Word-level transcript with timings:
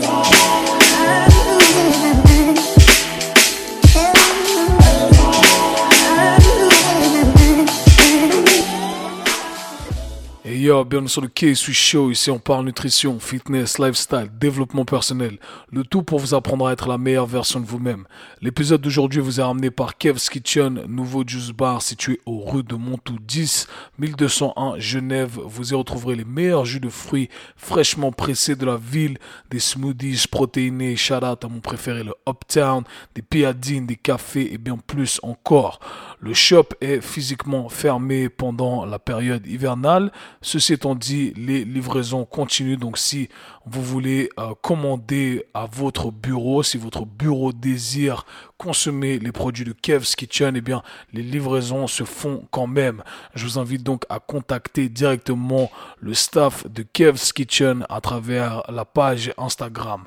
today. 0.00 0.35
Bienvenue 10.84 11.08
sur 11.08 11.22
le 11.22 11.28
K-Swiss 11.28 11.76
Show. 11.76 12.10
Ici, 12.10 12.30
on 12.30 12.38
parle 12.38 12.66
nutrition, 12.66 13.18
fitness, 13.18 13.78
lifestyle, 13.78 14.28
développement 14.38 14.84
personnel. 14.84 15.38
Le 15.72 15.84
tout 15.84 16.02
pour 16.02 16.18
vous 16.18 16.34
apprendre 16.34 16.66
à 16.66 16.72
être 16.72 16.88
la 16.88 16.98
meilleure 16.98 17.26
version 17.26 17.60
de 17.60 17.64
vous-même. 17.64 18.04
L'épisode 18.42 18.82
d'aujourd'hui 18.82 19.20
vous 19.20 19.40
est 19.40 19.42
ramené 19.42 19.70
par 19.70 19.96
Kev's 19.96 20.28
Kitchen, 20.28 20.82
nouveau 20.86 21.24
juice 21.26 21.52
bar 21.52 21.80
situé 21.80 22.20
au 22.26 22.40
rue 22.40 22.62
de 22.62 22.74
Montou 22.74 23.16
10, 23.18 23.68
1201 23.98 24.78
Genève. 24.78 25.38
Vous 25.42 25.72
y 25.72 25.74
retrouverez 25.74 26.14
les 26.14 26.24
meilleurs 26.24 26.66
jus 26.66 26.80
de 26.80 26.90
fruits 26.90 27.30
fraîchement 27.56 28.12
pressés 28.12 28.56
de 28.56 28.66
la 28.66 28.76
ville, 28.76 29.16
des 29.50 29.60
smoothies 29.60 30.26
protéinés, 30.30 30.96
shout 30.96 31.24
out 31.24 31.44
à 31.44 31.48
mon 31.48 31.60
préféré, 31.60 32.02
le 32.02 32.12
Uptown, 32.28 32.84
des 33.14 33.22
piadines, 33.22 33.86
des 33.86 33.96
cafés 33.96 34.52
et 34.52 34.58
bien 34.58 34.76
plus 34.76 35.20
encore. 35.22 35.80
Le 36.18 36.32
shop 36.32 36.68
est 36.80 37.00
physiquement 37.00 37.68
fermé 37.68 38.28
pendant 38.28 38.86
la 38.86 38.98
période 38.98 39.46
hivernale. 39.46 40.10
Ceci 40.40 40.72
étant 40.72 40.94
dit, 40.94 41.34
les 41.36 41.64
livraisons 41.64 42.24
continuent. 42.24 42.78
Donc 42.78 42.96
si 42.96 43.28
vous 43.66 43.82
voulez 43.82 44.30
euh, 44.38 44.54
commander 44.62 45.44
à 45.52 45.66
votre 45.66 46.12
bureau, 46.12 46.62
si 46.62 46.78
votre 46.78 47.04
bureau 47.04 47.52
désire 47.52 48.24
consommer 48.58 49.18
les 49.18 49.32
produits 49.32 49.64
de 49.64 49.72
Kev's 49.72 50.14
Kitchen, 50.14 50.54
eh 50.56 50.60
bien 50.60 50.82
les 51.12 51.22
livraisons 51.22 51.86
se 51.86 52.04
font 52.04 52.46
quand 52.50 52.66
même. 52.66 53.02
Je 53.34 53.44
vous 53.44 53.58
invite 53.58 53.82
donc 53.82 54.04
à 54.08 54.20
contacter 54.20 54.88
directement 54.88 55.70
le 56.00 56.14
staff 56.14 56.66
de 56.70 56.82
Kev's 56.82 57.32
Kitchen 57.32 57.84
à 57.88 58.00
travers 58.00 58.62
la 58.70 58.84
page 58.84 59.32
Instagram. 59.36 60.04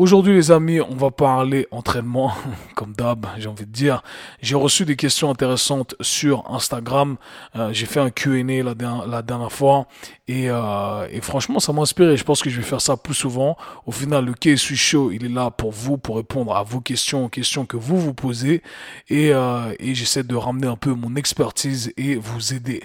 Aujourd'hui, 0.00 0.32
les 0.32 0.50
amis, 0.50 0.80
on 0.80 0.94
va 0.94 1.10
parler 1.10 1.68
entraînement, 1.70 2.32
comme 2.74 2.94
d'hab, 2.94 3.26
j'ai 3.36 3.48
envie 3.48 3.66
de 3.66 3.70
dire. 3.70 4.02
J'ai 4.40 4.54
reçu 4.54 4.86
des 4.86 4.96
questions 4.96 5.28
intéressantes 5.28 5.94
sur 6.00 6.50
Instagram. 6.50 7.18
Euh, 7.54 7.68
j'ai 7.74 7.84
fait 7.84 8.00
un 8.00 8.08
Q&A 8.08 8.62
la, 8.62 8.74
la, 9.06 9.20
dernière 9.20 9.52
fois 9.52 9.88
et, 10.26 10.48
euh, 10.48 11.06
et 11.10 11.20
franchement, 11.20 11.60
ça 11.60 11.74
m'a 11.74 11.82
inspiré. 11.82 12.16
Je 12.16 12.24
pense 12.24 12.42
que 12.42 12.48
je 12.48 12.56
vais 12.56 12.66
faire 12.66 12.80
ça 12.80 12.89
plus 12.96 13.14
souvent. 13.14 13.56
Au 13.86 13.92
final, 13.92 14.24
le 14.24 14.34
K 14.34 14.56
suis 14.56 14.76
Show, 14.76 15.10
il 15.10 15.24
est 15.24 15.28
là 15.28 15.50
pour 15.50 15.72
vous, 15.72 15.98
pour 15.98 16.16
répondre 16.16 16.54
à 16.56 16.62
vos 16.62 16.80
questions, 16.80 17.26
aux 17.26 17.28
questions 17.28 17.66
que 17.66 17.76
vous 17.76 17.98
vous 17.98 18.14
posez, 18.14 18.62
euh, 19.10 19.74
et 19.78 19.94
j'essaie 19.94 20.22
de 20.22 20.34
ramener 20.34 20.66
un 20.66 20.76
peu 20.76 20.92
mon 20.92 21.16
expertise 21.16 21.92
et 21.96 22.16
vous 22.16 22.54
aider. 22.54 22.82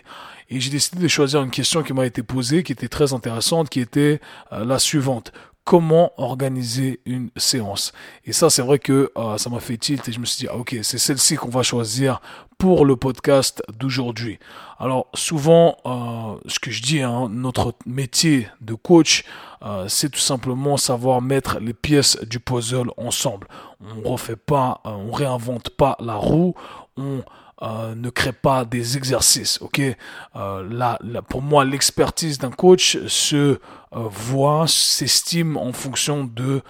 Et 0.50 0.59
j'ai 0.59 0.70
décidé 0.70 1.02
de 1.02 1.08
choisir 1.08 1.42
une 1.42 1.52
question 1.52 1.81
qui 1.81 1.94
m'a 1.94 2.06
été 2.06 2.22
posée, 2.22 2.64
qui 2.64 2.72
était 2.72 2.88
très 2.88 3.14
intéressante, 3.14 3.70
qui 3.70 3.80
était 3.80 4.20
la 4.52 4.78
suivante 4.78 5.31
comment 5.66 6.11
organiser 6.17 7.02
une 7.05 7.31
séance. 7.35 7.91
Et 8.23 8.33
ça, 8.33 8.49
c'est 8.49 8.61
vrai 8.61 8.80
que 8.80 9.11
euh, 9.17 9.38
ça 9.38 9.49
m'a 9.49 9.59
fait 9.59 9.77
tilt 9.77 10.08
et 10.08 10.11
je 10.11 10.19
me 10.19 10.25
suis 10.25 10.38
dit, 10.38 10.47
ah, 10.49 10.55
ok, 10.55 10.77
c'est 10.83 10.99
celle-ci 10.99 11.35
qu'on 11.35 11.49
va 11.49 11.63
choisir 11.63 12.21
pour 12.58 12.85
le 12.85 12.95
podcast 12.95 13.61
d'aujourd'hui. 13.77 14.39
Alors 14.80 15.08
souvent, 15.13 15.77
euh, 15.86 16.39
ce 16.47 16.59
que 16.59 16.69
je 16.71 16.81
dis, 16.81 17.02
hein, 17.02 17.27
notre 17.31 17.73
métier 17.86 18.47
de 18.61 18.75
coach, 18.75 19.25
euh, 19.63 19.88
c'est 19.88 20.09
tout 20.09 20.19
simplement 20.19 20.77
savoir 20.77 21.21
mettre 21.21 21.59
les 21.59 21.73
pièces 21.73 22.17
du 22.23 22.39
puzzle 22.39 22.91
ensemble. 22.97 23.47
On 23.81 24.09
refait 24.09 24.36
pas, 24.36 24.81
on 24.86 25.11
réinvente 25.11 25.71
pas 25.71 25.97
la 25.99 26.16
roue, 26.16 26.53
on 26.97 27.23
euh, 27.61 27.95
ne 27.95 28.09
crée 28.09 28.33
pas 28.33 28.65
des 28.65 28.97
exercices. 28.97 29.61
Ok, 29.61 29.79
euh, 29.79 30.69
là, 30.69 30.99
pour 31.29 31.41
moi, 31.41 31.65
l'expertise 31.65 32.37
d'un 32.37 32.52
coach 32.52 32.97
se 33.07 33.35
euh, 33.35 33.57
voit, 33.91 34.67
s'estime 34.67 35.57
en 35.57 35.73
fonction 35.73 36.23
de 36.25 36.61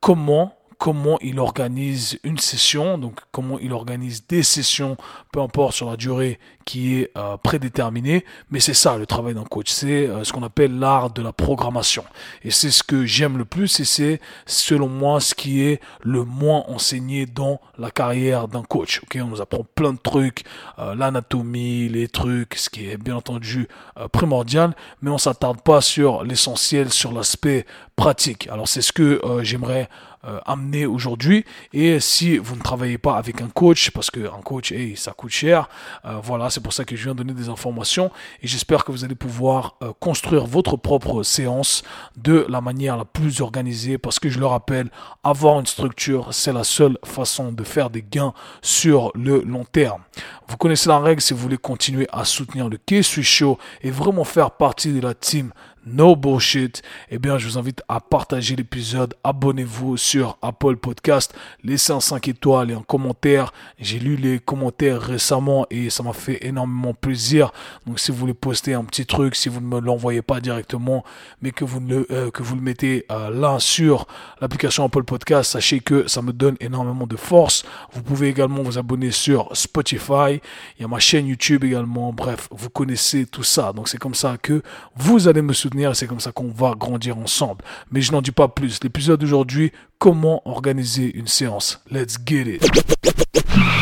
comment 0.00 0.55
comment 0.78 1.18
il 1.20 1.38
organise 1.38 2.18
une 2.22 2.38
session, 2.38 2.98
donc 2.98 3.20
comment 3.32 3.58
il 3.58 3.72
organise 3.72 4.26
des 4.26 4.42
sessions, 4.42 4.96
peu 5.32 5.40
importe 5.40 5.74
sur 5.74 5.90
la 5.90 5.96
durée 5.96 6.38
qui 6.64 6.96
est 6.96 7.10
euh, 7.16 7.36
prédéterminée, 7.36 8.24
mais 8.50 8.58
c'est 8.58 8.74
ça 8.74 8.98
le 8.98 9.06
travail 9.06 9.34
d'un 9.34 9.44
coach, 9.44 9.70
c'est 9.70 10.08
euh, 10.08 10.24
ce 10.24 10.32
qu'on 10.32 10.42
appelle 10.42 10.78
l'art 10.78 11.10
de 11.10 11.22
la 11.22 11.32
programmation. 11.32 12.04
Et 12.42 12.50
c'est 12.50 12.72
ce 12.72 12.82
que 12.82 13.06
j'aime 13.06 13.38
le 13.38 13.44
plus 13.44 13.78
et 13.80 13.84
c'est 13.84 14.20
selon 14.46 14.88
moi 14.88 15.20
ce 15.20 15.34
qui 15.34 15.62
est 15.62 15.80
le 16.02 16.24
moins 16.24 16.64
enseigné 16.68 17.24
dans 17.24 17.60
la 17.78 17.90
carrière 17.90 18.48
d'un 18.48 18.62
coach. 18.62 19.00
On 19.14 19.26
nous 19.26 19.40
apprend 19.40 19.64
plein 19.74 19.92
de 19.92 19.98
trucs, 19.98 20.44
euh, 20.78 20.94
l'anatomie, 20.94 21.88
les 21.88 22.08
trucs, 22.08 22.56
ce 22.56 22.68
qui 22.68 22.90
est 22.90 22.96
bien 22.96 23.16
entendu 23.16 23.68
primordial, 24.12 24.74
mais 25.00 25.10
on 25.10 25.18
s'attarde 25.18 25.60
pas 25.62 25.80
sur 25.80 26.24
l'essentiel, 26.24 26.92
sur 26.92 27.12
l'aspect 27.12 27.64
pratique. 27.94 28.48
Alors 28.48 28.68
c'est 28.68 28.82
ce 28.82 28.92
que 28.92 29.22
j'aimerais 29.42 29.88
euh, 30.26 30.40
amener 30.44 30.86
aujourd'hui. 30.86 31.44
Et 31.72 32.00
si 32.00 32.38
vous 32.38 32.56
ne 32.56 32.60
travaillez 32.60 32.98
pas 32.98 33.16
avec 33.16 33.40
un 33.40 33.48
coach, 33.48 33.90
parce 33.90 34.10
qu'un 34.10 34.42
coach, 34.44 34.72
hey, 34.72 34.96
ça 34.96 35.12
coûte 35.12 35.30
cher, 35.30 35.68
euh, 36.04 36.18
voilà, 36.22 36.50
c'est 36.50 36.60
pour 36.60 36.72
ça 36.72 36.84
que 36.84 36.96
je 36.96 37.04
viens 37.04 37.14
donner 37.14 37.32
des 37.32 37.48
informations. 37.48 38.10
Et 38.42 38.48
j'espère 38.48 38.84
que 38.84 38.92
vous 38.92 39.04
allez 39.04 39.14
pouvoir 39.14 39.76
euh, 39.82 39.92
construire 40.00 40.46
votre 40.46 40.76
propre 40.76 41.22
séance 41.22 41.82
de 42.16 42.44
la 42.48 42.60
manière 42.60 42.96
la 42.96 43.04
plus 43.04 43.40
organisée, 43.40 43.98
parce 43.98 44.18
que 44.18 44.28
je 44.28 44.40
le 44.40 44.46
rappelle, 44.46 44.90
avoir 45.22 45.60
une 45.60 45.66
structure, 45.66 46.32
c'est 46.32 46.52
la 46.52 46.64
seule 46.64 46.98
façon 47.04 47.52
de 47.52 47.62
faire 47.62 47.90
des 47.90 48.02
gains 48.02 48.34
sur 48.62 49.12
le 49.14 49.42
long 49.42 49.64
terme. 49.64 50.02
Vous 50.48 50.56
connaissez 50.56 50.88
la 50.88 50.98
règle 50.98 51.20
si 51.20 51.34
vous 51.34 51.40
voulez 51.40 51.58
continuer 51.58 52.06
à 52.12 52.24
soutenir 52.24 52.68
le 52.68 52.78
K-Suis 52.78 53.24
Show 53.24 53.58
et 53.82 53.90
vraiment 53.90 54.24
faire 54.24 54.52
partie 54.52 54.92
de 54.92 55.00
la 55.00 55.14
team 55.14 55.52
no 55.86 56.16
bullshit, 56.16 56.82
eh 57.10 57.18
bien, 57.18 57.38
je 57.38 57.46
vous 57.46 57.58
invite 57.58 57.82
à 57.88 58.00
partager 58.00 58.56
l'épisode. 58.56 59.14
Abonnez-vous 59.22 59.96
sur 59.96 60.36
Apple 60.42 60.76
Podcast. 60.76 61.32
Laissez 61.62 61.92
un 61.92 62.00
5 62.00 62.26
étoiles 62.28 62.72
et 62.72 62.74
un 62.74 62.82
commentaire. 62.82 63.52
J'ai 63.78 64.00
lu 64.00 64.16
les 64.16 64.40
commentaires 64.40 65.00
récemment 65.00 65.66
et 65.70 65.88
ça 65.88 66.02
m'a 66.02 66.12
fait 66.12 66.44
énormément 66.44 66.92
plaisir. 66.92 67.52
Donc, 67.86 68.00
si 68.00 68.10
vous 68.10 68.18
voulez 68.18 68.34
poster 68.34 68.74
un 68.74 68.84
petit 68.84 69.06
truc, 69.06 69.36
si 69.36 69.48
vous 69.48 69.60
ne 69.60 69.66
me 69.66 69.80
l'envoyez 69.80 70.22
pas 70.22 70.40
directement, 70.40 71.04
mais 71.40 71.52
que 71.52 71.64
vous, 71.64 71.78
le, 71.78 72.06
euh, 72.10 72.30
que 72.30 72.42
vous 72.42 72.56
le 72.56 72.62
mettez 72.62 73.06
euh, 73.12 73.30
là 73.30 73.58
sur 73.60 74.06
l'application 74.40 74.84
Apple 74.84 75.04
Podcast, 75.04 75.52
sachez 75.52 75.80
que 75.80 76.08
ça 76.08 76.20
me 76.20 76.32
donne 76.32 76.56
énormément 76.58 77.06
de 77.06 77.16
force. 77.16 77.64
Vous 77.92 78.02
pouvez 78.02 78.28
également 78.28 78.62
vous 78.62 78.76
abonner 78.76 79.12
sur 79.12 79.56
Spotify. 79.56 80.40
Il 80.78 80.82
y 80.82 80.84
a 80.84 80.88
ma 80.88 80.98
chaîne 80.98 81.28
YouTube 81.28 81.62
également. 81.62 82.12
Bref, 82.12 82.48
vous 82.50 82.70
connaissez 82.70 83.26
tout 83.26 83.44
ça. 83.44 83.72
Donc, 83.72 83.88
c'est 83.88 83.98
comme 83.98 84.14
ça 84.14 84.36
que 84.36 84.62
vous 84.96 85.28
allez 85.28 85.42
me 85.42 85.52
soutenir 85.52 85.75
c'est 85.94 86.06
comme 86.06 86.20
ça 86.20 86.32
qu'on 86.32 86.48
va 86.48 86.74
grandir 86.74 87.18
ensemble. 87.18 87.64
Mais 87.90 88.00
je 88.00 88.12
n'en 88.12 88.22
dis 88.22 88.32
pas 88.32 88.48
plus. 88.48 88.82
L'épisode 88.82 89.20
d'aujourd'hui, 89.20 89.72
comment 89.98 90.42
organiser 90.48 91.14
une 91.14 91.26
séance. 91.26 91.80
Let's 91.90 92.16
get 92.24 92.42
it. 92.42 92.66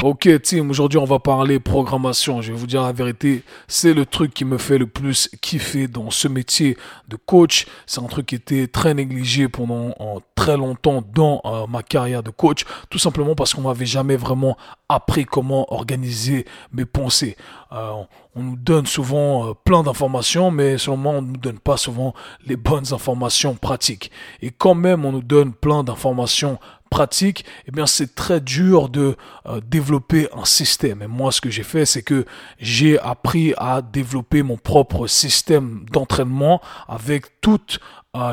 Ok 0.03 0.29
team, 0.43 0.71
aujourd'hui 0.71 0.99
on 0.99 1.05
va 1.07 1.19
parler 1.19 1.59
programmation. 1.59 2.43
Je 2.43 2.53
vais 2.53 2.59
vous 2.59 2.67
dire 2.67 2.83
la 2.83 2.93
vérité, 2.93 3.43
c'est 3.69 3.95
le 3.95 4.05
truc 4.05 4.35
qui 4.35 4.45
me 4.45 4.59
fait 4.59 4.77
le 4.77 4.87
plus 4.87 5.31
kiffer 5.41 5.89
dans 5.89 6.11
ce 6.11 6.29
métier 6.29 6.77
de 7.09 7.17
coach. 7.17 7.67
C'est 7.87 8.01
un 8.01 8.07
truc 8.07 8.27
qui 8.27 8.35
était 8.35 8.67
très 8.67 8.93
négligé 8.93 9.49
pendant 9.49 9.95
très 10.35 10.57
longtemps 10.59 11.03
dans 11.15 11.41
euh, 11.47 11.67
ma 11.67 11.83
carrière 11.83 12.23
de 12.23 12.31
coach, 12.31 12.65
tout 12.91 12.99
simplement 12.99 13.35
parce 13.35 13.55
qu'on 13.55 13.63
m'avait 13.63 13.87
jamais 13.87 14.17
vraiment 14.17 14.59
appris 14.91 15.25
comment 15.25 15.73
organiser 15.73 16.45
mes 16.73 16.85
pensées. 16.85 17.37
Euh, 17.73 17.93
on 18.37 18.43
nous 18.43 18.57
donne 18.57 18.85
souvent 18.85 19.49
euh, 19.49 19.55
plein 19.65 19.83
d'informations, 19.83 20.51
mais 20.51 20.77
seulement 20.77 21.13
on 21.13 21.23
ne 21.23 21.29
nous 21.29 21.37
donne 21.39 21.59
pas 21.59 21.79
souvent 21.79 22.15
les 22.47 22.57
bonnes 22.57 22.93
informations 22.93 23.55
pratiques. 23.55 24.11
Et 24.43 24.51
quand 24.51 24.75
même 24.75 25.05
on 25.05 25.13
nous 25.13 25.23
donne 25.23 25.55
plein 25.55 25.83
d'informations 25.83 26.04
pratique, 26.91 27.45
eh 27.67 27.73
bien 27.73 27.87
c'est 27.87 28.15
très 28.15 28.41
dur 28.41 28.89
de 28.89 29.17
euh, 29.47 29.61
développer 29.61 30.29
un 30.33 30.45
système. 30.45 31.03
Et 31.03 31.07
moi, 31.09 31.33
ce 31.33 31.41
que 31.41 31.51
j'ai 31.51 31.65
fait, 31.65 31.87
c'est 31.87 32.03
que 32.03 32.25
j'ai 32.61 33.01
appris 33.01 33.53
à 33.57 33.83
développer 33.83 34.43
mon 34.43 34.57
propre 34.57 35.09
système 35.09 35.85
d'entraînement 35.91 36.61
avec 36.87 37.41
toutes 37.41 37.81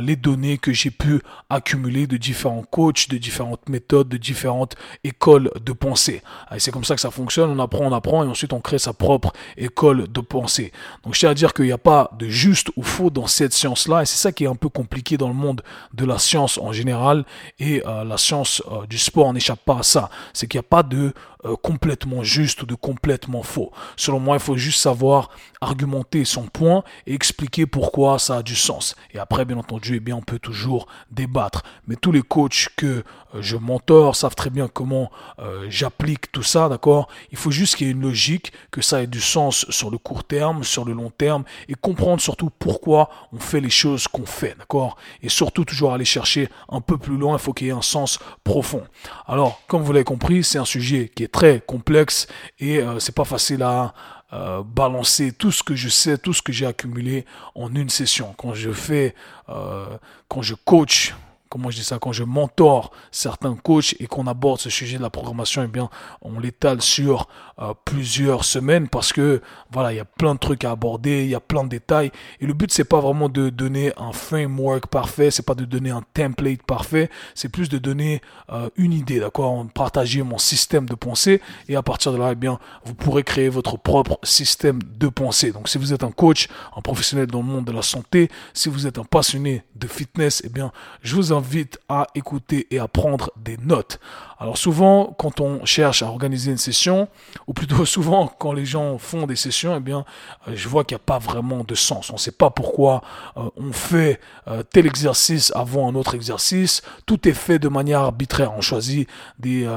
les 0.01 0.15
données 0.15 0.57
que 0.57 0.73
j'ai 0.73 0.91
pu 0.91 1.21
accumuler 1.49 2.07
de 2.07 2.17
différents 2.17 2.63
coachs, 2.63 3.09
de 3.09 3.17
différentes 3.17 3.67
méthodes, 3.67 4.09
de 4.09 4.17
différentes 4.17 4.75
écoles 5.03 5.51
de 5.63 5.71
pensée. 5.71 6.21
Et 6.53 6.59
c'est 6.59 6.71
comme 6.71 6.83
ça 6.83 6.95
que 6.95 7.01
ça 7.01 7.11
fonctionne. 7.11 7.49
On 7.49 7.59
apprend, 7.59 7.85
on 7.85 7.93
apprend 7.93 8.23
et 8.23 8.27
ensuite 8.27 8.53
on 8.53 8.61
crée 8.61 8.79
sa 8.79 8.93
propre 8.93 9.33
école 9.57 10.07
de 10.11 10.21
pensée. 10.21 10.71
Donc 11.03 11.15
je 11.15 11.19
tiens 11.19 11.31
à 11.31 11.33
dire 11.33 11.53
qu'il 11.53 11.65
n'y 11.65 11.71
a 11.71 11.77
pas 11.77 12.11
de 12.17 12.27
juste 12.27 12.69
ou 12.75 12.83
faux 12.83 13.09
dans 13.09 13.27
cette 13.27 13.53
science-là 13.53 14.03
et 14.03 14.05
c'est 14.05 14.17
ça 14.17 14.31
qui 14.31 14.43
est 14.43 14.47
un 14.47 14.55
peu 14.55 14.69
compliqué 14.69 15.17
dans 15.17 15.27
le 15.27 15.33
monde 15.33 15.61
de 15.93 16.05
la 16.05 16.17
science 16.17 16.57
en 16.57 16.71
général 16.71 17.25
et 17.59 17.83
euh, 17.85 18.03
la 18.03 18.17
science 18.17 18.61
euh, 18.71 18.85
du 18.87 18.97
sport 18.97 19.33
n'échappe 19.33 19.63
pas 19.65 19.79
à 19.79 19.83
ça. 19.83 20.09
C'est 20.33 20.47
qu'il 20.47 20.59
n'y 20.59 20.65
a 20.65 20.69
pas 20.69 20.83
de 20.83 21.13
euh, 21.45 21.55
complètement 21.55 22.23
juste 22.23 22.61
ou 22.61 22.65
de 22.67 22.75
complètement 22.75 23.41
faux. 23.41 23.71
Selon 23.95 24.19
moi, 24.19 24.35
il 24.35 24.39
faut 24.39 24.57
juste 24.57 24.79
savoir 24.79 25.29
argumenter 25.59 26.23
son 26.23 26.43
point 26.43 26.83
et 27.07 27.15
expliquer 27.15 27.65
pourquoi 27.65 28.19
ça 28.19 28.37
a 28.37 28.43
du 28.43 28.55
sens. 28.55 28.95
Et 29.13 29.17
après, 29.17 29.43
bien 29.45 29.57
entendu, 29.57 29.70
entendu, 29.71 29.95
eh 29.95 29.99
bien, 29.99 30.17
on 30.17 30.21
peut 30.21 30.39
toujours 30.39 30.87
débattre. 31.11 31.63
Mais 31.87 31.95
tous 31.95 32.11
les 32.11 32.21
coachs 32.21 32.67
que 32.75 32.85
euh, 32.85 33.41
je 33.41 33.55
mentor 33.55 34.15
savent 34.15 34.35
très 34.35 34.49
bien 34.49 34.67
comment 34.67 35.09
euh, 35.39 35.65
j'applique 35.69 36.31
tout 36.31 36.43
ça, 36.43 36.67
d'accord? 36.67 37.07
Il 37.31 37.37
faut 37.37 37.51
juste 37.51 37.75
qu'il 37.75 37.87
y 37.87 37.89
ait 37.89 37.93
une 37.93 38.01
logique, 38.01 38.51
que 38.71 38.81
ça 38.81 39.01
ait 39.01 39.07
du 39.07 39.21
sens 39.21 39.65
sur 39.69 39.89
le 39.89 39.97
court 39.97 40.25
terme, 40.25 40.63
sur 40.63 40.83
le 40.83 40.93
long 40.93 41.09
terme, 41.09 41.43
et 41.69 41.75
comprendre 41.75 42.21
surtout 42.21 42.49
pourquoi 42.59 43.09
on 43.31 43.39
fait 43.39 43.61
les 43.61 43.69
choses 43.69 44.07
qu'on 44.07 44.25
fait, 44.25 44.55
d'accord? 44.57 44.97
Et 45.21 45.29
surtout 45.29 45.63
toujours 45.63 45.93
aller 45.93 46.05
chercher 46.05 46.49
un 46.67 46.81
peu 46.81 46.97
plus 46.97 47.15
loin, 47.17 47.37
il 47.37 47.39
faut 47.39 47.53
qu'il 47.53 47.67
y 47.67 47.69
ait 47.69 47.73
un 47.73 47.81
sens 47.81 48.19
profond. 48.43 48.83
Alors, 49.25 49.61
comme 49.67 49.83
vous 49.83 49.93
l'avez 49.93 50.03
compris, 50.03 50.43
c'est 50.43 50.59
un 50.59 50.65
sujet 50.65 51.09
qui 51.15 51.23
est 51.23 51.31
très 51.31 51.61
complexe 51.61 52.27
et 52.59 52.79
euh, 52.79 52.99
c'est 52.99 53.15
pas 53.15 53.25
facile 53.25 53.63
à 53.63 53.93
euh, 54.33 54.63
balancer 54.63 55.31
tout 55.31 55.51
ce 55.51 55.61
que 55.63 55.75
je 55.75 55.89
sais, 55.89 56.17
tout 56.17 56.33
ce 56.33 56.41
que 56.41 56.51
j'ai 56.51 56.65
accumulé 56.65 57.25
en 57.55 57.73
une 57.75 57.89
session. 57.89 58.33
Quand 58.37 58.53
je 58.53 58.71
fais, 58.71 59.13
euh, 59.49 59.97
quand 60.29 60.41
je 60.41 60.55
coach 60.55 61.13
comment 61.51 61.69
je 61.69 61.75
dis 61.75 61.83
ça, 61.83 61.99
quand 61.99 62.13
je 62.13 62.23
mentor 62.23 62.91
certains 63.11 63.55
coachs 63.55 63.93
et 63.99 64.07
qu'on 64.07 64.25
aborde 64.25 64.59
ce 64.59 64.69
sujet 64.69 64.97
de 64.97 65.03
la 65.03 65.09
programmation, 65.09 65.61
eh 65.63 65.67
bien, 65.67 65.89
on 66.21 66.39
l'étale 66.39 66.81
sur 66.81 67.27
euh, 67.59 67.73
plusieurs 67.83 68.45
semaines 68.45 68.87
parce 68.87 69.11
que, 69.11 69.41
voilà, 69.69 69.91
il 69.91 69.97
y 69.97 69.99
a 69.99 70.05
plein 70.05 70.33
de 70.33 70.39
trucs 70.39 70.63
à 70.63 70.71
aborder, 70.71 71.23
il 71.25 71.29
y 71.29 71.35
a 71.35 71.41
plein 71.41 71.65
de 71.65 71.69
détails. 71.69 72.11
Et 72.39 72.45
le 72.45 72.53
but, 72.53 72.71
c'est 72.71 72.85
pas 72.85 73.01
vraiment 73.01 73.27
de 73.27 73.49
donner 73.49 73.91
un 73.97 74.13
framework 74.13 74.87
parfait, 74.87 75.29
c'est 75.29 75.45
pas 75.45 75.53
de 75.53 75.65
donner 75.65 75.89
un 75.89 76.03
template 76.13 76.63
parfait, 76.63 77.09
c'est 77.35 77.49
plus 77.49 77.67
de 77.67 77.77
donner 77.77 78.21
euh, 78.51 78.69
une 78.77 78.93
idée, 78.93 79.19
d'accord, 79.19 79.65
partager 79.75 80.23
mon 80.23 80.37
système 80.37 80.87
de 80.87 80.95
pensée 80.95 81.41
et 81.67 81.75
à 81.75 81.83
partir 81.83 82.13
de 82.13 82.17
là, 82.17 82.29
eh 82.31 82.35
bien, 82.35 82.59
vous 82.85 82.95
pourrez 82.95 83.23
créer 83.23 83.49
votre 83.49 83.77
propre 83.77 84.17
système 84.23 84.79
de 84.81 85.09
pensée. 85.09 85.51
Donc, 85.51 85.67
si 85.67 85.77
vous 85.77 85.91
êtes 85.91 86.05
un 86.05 86.11
coach, 86.11 86.47
un 86.77 86.81
professionnel 86.81 87.27
dans 87.27 87.39
le 87.39 87.45
monde 87.45 87.65
de 87.65 87.73
la 87.73 87.81
santé, 87.81 88.29
si 88.53 88.69
vous 88.69 88.87
êtes 88.87 88.97
un 88.97 89.03
passionné 89.03 89.63
de 89.75 89.87
fitness, 89.87 90.41
eh 90.45 90.49
bien, 90.49 90.71
je 91.01 91.15
vous 91.15 91.33
invite 91.33 91.40
vite 91.41 91.79
à 91.89 92.07
écouter 92.15 92.67
et 92.71 92.79
à 92.79 92.87
prendre 92.87 93.31
des 93.35 93.57
notes. 93.57 93.99
Alors 94.41 94.57
souvent, 94.57 95.15
quand 95.19 95.39
on 95.39 95.65
cherche 95.65 96.01
à 96.01 96.07
organiser 96.07 96.49
une 96.49 96.57
session, 96.57 97.07
ou 97.45 97.53
plutôt 97.53 97.85
souvent 97.85 98.25
quand 98.25 98.53
les 98.53 98.65
gens 98.65 98.97
font 98.97 99.27
des 99.27 99.35
sessions, 99.35 99.75
eh 99.77 99.79
bien, 99.79 100.03
euh, 100.47 100.53
je 100.55 100.67
vois 100.67 100.83
qu'il 100.83 100.95
n'y 100.95 101.01
a 101.01 101.05
pas 101.05 101.19
vraiment 101.19 101.63
de 101.63 101.75
sens. 101.75 102.09
On 102.09 102.13
ne 102.13 102.17
sait 102.17 102.31
pas 102.31 102.49
pourquoi 102.49 103.03
euh, 103.37 103.43
on 103.55 103.71
fait 103.71 104.19
euh, 104.47 104.63
tel 104.63 104.87
exercice 104.87 105.51
avant 105.55 105.87
un 105.87 105.93
autre 105.93 106.15
exercice. 106.15 106.81
Tout 107.05 107.27
est 107.27 107.33
fait 107.33 107.59
de 107.59 107.69
manière 107.69 107.99
arbitraire. 107.99 108.51
On 108.57 108.61
choisit 108.61 109.07
des, 109.37 109.69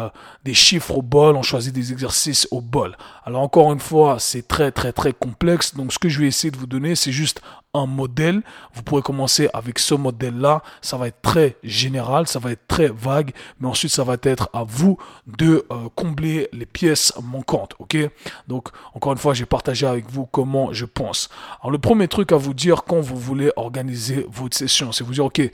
des 0.44 0.54
chiffres 0.54 0.96
au 0.96 1.02
bol, 1.02 1.36
on 1.36 1.42
choisit 1.42 1.74
des 1.74 1.92
exercices 1.92 2.48
au 2.50 2.62
bol. 2.62 2.96
Alors 3.26 3.42
encore 3.42 3.70
une 3.70 3.80
fois, 3.80 4.16
c'est 4.18 4.48
très 4.48 4.72
très 4.72 4.92
très 4.92 5.12
complexe. 5.12 5.74
Donc 5.74 5.92
ce 5.92 5.98
que 5.98 6.08
je 6.08 6.20
vais 6.20 6.26
essayer 6.26 6.50
de 6.50 6.56
vous 6.56 6.66
donner, 6.66 6.94
c'est 6.94 7.12
juste 7.12 7.42
un 7.74 7.86
modèle. 7.86 8.42
Vous 8.72 8.82
pourrez 8.82 9.02
commencer 9.02 9.48
avec 9.52 9.78
ce 9.78 9.94
modèle-là. 9.94 10.62
Ça 10.80 10.96
va 10.96 11.08
être 11.08 11.20
très 11.20 11.56
général, 11.62 12.26
ça 12.26 12.38
va 12.38 12.52
être 12.52 12.66
très 12.68 12.88
vague, 12.88 13.32
mais 13.60 13.68
ensuite 13.68 13.90
ça 13.90 14.04
va 14.04 14.16
être 14.22 14.48
à 14.54 14.64
vous 14.64 14.96
de 15.26 15.66
euh, 15.70 15.88
combler 15.96 16.48
les 16.52 16.64
pièces 16.64 17.12
manquantes. 17.22 17.74
Ok? 17.80 17.96
Donc 18.48 18.68
encore 18.94 19.12
une 19.12 19.18
fois, 19.18 19.34
j'ai 19.34 19.46
partagé 19.46 19.86
avec 19.86 20.08
vous 20.08 20.26
comment 20.26 20.72
je 20.72 20.86
pense. 20.86 21.28
Alors 21.60 21.72
le 21.72 21.78
premier 21.78 22.08
truc 22.08 22.32
à 22.32 22.36
vous 22.36 22.54
dire 22.54 22.84
quand 22.84 23.00
vous 23.00 23.16
voulez 23.16 23.50
organiser 23.56 24.26
votre 24.30 24.56
session, 24.56 24.92
c'est 24.92 25.04
vous 25.04 25.12
dire 25.12 25.26
ok 25.26 25.50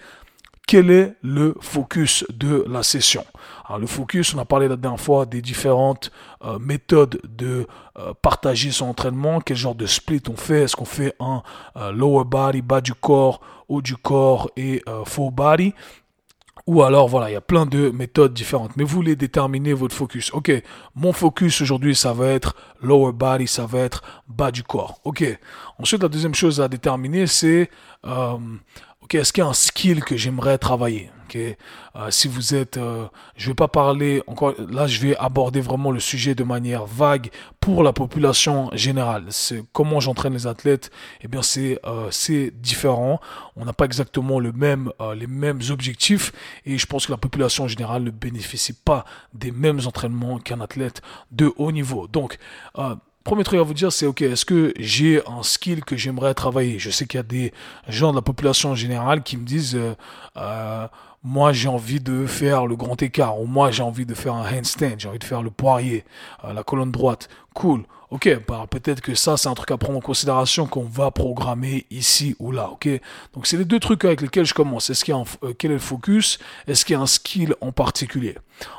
quel 0.67 0.93
est 0.93 1.17
le 1.23 1.57
focus 1.61 2.25
de 2.33 2.65
la 2.69 2.85
session? 2.85 3.25
Alors, 3.67 3.81
Le 3.81 3.89
focus, 3.89 4.35
on 4.35 4.39
a 4.39 4.45
parlé 4.45 4.69
la 4.69 4.77
dernière 4.77 5.01
fois 5.01 5.27
des 5.27 5.43
différentes 5.43 6.13
euh, 6.45 6.61
méthodes 6.61 7.21
de 7.25 7.67
euh, 7.99 8.13
partager 8.23 8.71
son 8.71 8.87
entraînement, 8.87 9.41
quel 9.41 9.57
genre 9.57 9.75
de 9.75 9.87
split 9.87 10.23
on 10.29 10.37
fait, 10.37 10.63
est-ce 10.63 10.77
qu'on 10.77 10.85
fait 10.85 11.17
un 11.19 11.43
lower 11.91 12.25
body, 12.25 12.63
bas 12.63 12.81
du 12.81 12.95
corps, 12.95 13.41
haut 13.69 13.83
du 13.83 13.97
corps 13.97 14.49
et 14.57 14.85
full 15.07 15.33
body? 15.33 15.75
Ou 16.71 16.85
alors, 16.85 17.09
voilà, 17.09 17.29
il 17.31 17.33
y 17.33 17.37
a 17.37 17.41
plein 17.41 17.67
de 17.67 17.91
méthodes 17.91 18.33
différentes. 18.33 18.77
Mais 18.77 18.85
vous 18.85 18.95
voulez 18.95 19.17
déterminer 19.17 19.73
votre 19.73 19.93
focus. 19.93 20.33
Ok, 20.33 20.53
mon 20.95 21.13
focus 21.13 21.61
aujourd'hui, 21.63 21.97
ça 21.97 22.13
va 22.13 22.29
être 22.29 22.55
lower 22.81 23.11
body, 23.13 23.49
ça 23.49 23.67
va 23.67 23.81
être 23.81 24.05
bas 24.29 24.53
du 24.53 24.63
corps. 24.63 25.01
Ok. 25.03 25.25
Ensuite, 25.81 26.01
la 26.01 26.09
deuxième 26.09 26.37
chose 26.37 26.61
à 26.61 26.69
déterminer, 26.69 27.27
c'est 27.27 27.71
est-ce 29.15 29.33
qu'il 29.33 29.43
y 29.43 29.47
a 29.47 29.49
un 29.49 29.55
skill 29.55 30.05
que 30.05 30.17
j'aimerais 30.17 30.59
travailler 30.59 31.11
euh, 31.37 32.11
Si 32.11 32.29
vous 32.29 32.55
êtes, 32.55 32.77
euh, 32.77 33.07
je 33.37 33.49
vais 33.49 33.55
pas 33.55 33.69
parler 33.69 34.23
encore. 34.27 34.55
Là, 34.59 34.87
je 34.87 35.01
vais 35.01 35.17
aborder 35.17 35.61
vraiment 35.61 35.91
le 35.91 36.01
sujet 36.01 36.35
de 36.35 36.45
manière 36.45 36.87
vague 36.87 37.31
pour 37.61 37.83
la 37.83 37.93
population 37.93 38.71
générale. 38.73 39.25
C'est 39.31 39.63
comment 39.73 40.01
j'entraîne 40.01 40.33
les 40.33 40.47
athlètes. 40.47 40.91
Eh 41.23 41.29
bien, 41.29 41.43
c'est 41.43 41.79
euh, 41.85 42.09
c'est 42.11 42.51
différent. 42.51 43.21
On 43.57 43.65
n'a 43.65 43.73
pas 43.73 43.85
exactement 43.85 44.39
le 44.39 44.53
même 44.53 44.93
les 45.15 45.27
mêmes 45.27 45.61
objectifs 45.71 46.33
et 46.65 46.79
je 46.79 46.87
pense 46.87 47.07
que 47.07 47.13
la 47.13 47.19
population 47.19 47.69
générale 47.69 48.03
ne 48.03 48.11
bénéficie 48.11 48.73
pas 48.73 49.05
des 49.35 49.51
mêmes 49.51 49.81
entraînements 49.87 50.39
qu'un 50.39 50.61
athlète 50.61 51.03
de 51.31 51.53
haut 51.57 51.73
niveau. 51.73 52.07
Donc 52.07 52.39
premier 53.25 53.45
truc 53.45 53.61
à 53.61 53.63
vous 53.63 53.75
dire, 53.75 53.93
c'est 53.93 54.07
ok, 54.07 54.23
est-ce 54.23 54.45
que 54.45 54.73
j'ai 54.79 55.21
un 55.27 55.43
skill 55.43 55.85
que 55.85 55.97
j'aimerais 55.97 56.35
travailler? 56.35 56.79
Je 56.79 56.91
sais 56.91 57.07
qu'il 57.07 57.19
y 57.19 57.21
a 57.21 57.25
des 57.25 57.53
gens 57.89 58.11
de 58.11 58.17
la 58.17 58.23
population 58.23 58.75
générale 58.75 59.23
qui 59.23 59.37
me 59.37 59.45
disent, 59.45 59.77
euh, 59.77 59.95
euh, 60.37 60.89
moi 61.23 61.53
j'ai 61.53 61.69
envie 61.69 62.01
de 62.01 62.27
faire 62.27 62.67
le 62.67 62.77
grand 62.77 63.01
écart, 63.03 63.41
ou 63.41 63.47
moi 63.47 63.71
j'ai 63.71 63.83
envie 63.83 64.07
de 64.07 64.15
faire 64.15 64.35
un 64.35 64.51
handstand, 64.51 64.95
j'ai 64.99 65.09
envie 65.09 65.19
de 65.19 65.25
faire 65.25 65.43
le 65.43 65.51
poirier, 65.51 66.05
euh, 66.45 66.53
la 66.53 66.63
colonne 66.63 66.91
droite. 66.91 67.29
Cool. 67.55 67.85
Ok, 68.11 68.29
bah, 68.49 68.67
peut-être 68.69 69.01
que 69.03 69.15
ça, 69.15 69.37
c'est 69.37 69.49
un 69.49 69.55
truc 69.55 69.71
à 69.71 69.79
prendre 69.79 69.97
en 69.97 70.01
considération 70.01 70.67
qu'on 70.67 70.83
va 70.83 71.13
programmer 71.13 71.87
ici 71.91 72.35
ou 72.41 72.51
là. 72.51 72.69
Ok, 72.71 72.89
donc 73.35 73.47
c'est 73.47 73.57
les 73.57 73.65
deux 73.65 73.79
trucs 73.79 74.05
avec 74.05 74.21
lesquels 74.21 74.47
je 74.47 74.55
commence. 74.55 74.91
Est-ce 74.91 75.05
qu'il 75.05 75.15
y 75.15 75.17
a 75.17 75.21
un, 75.21 75.53
quel 75.57 75.71
est 75.71 75.75
le 75.75 75.81
focus? 75.81 76.41
Est-ce 76.67 76.85
qu'il 76.85 76.95
y 76.95 76.97
a 76.97 77.01
un 77.01 77.07
skill 77.07 77.55
en 77.61 77.71
particulier? 77.71 78.37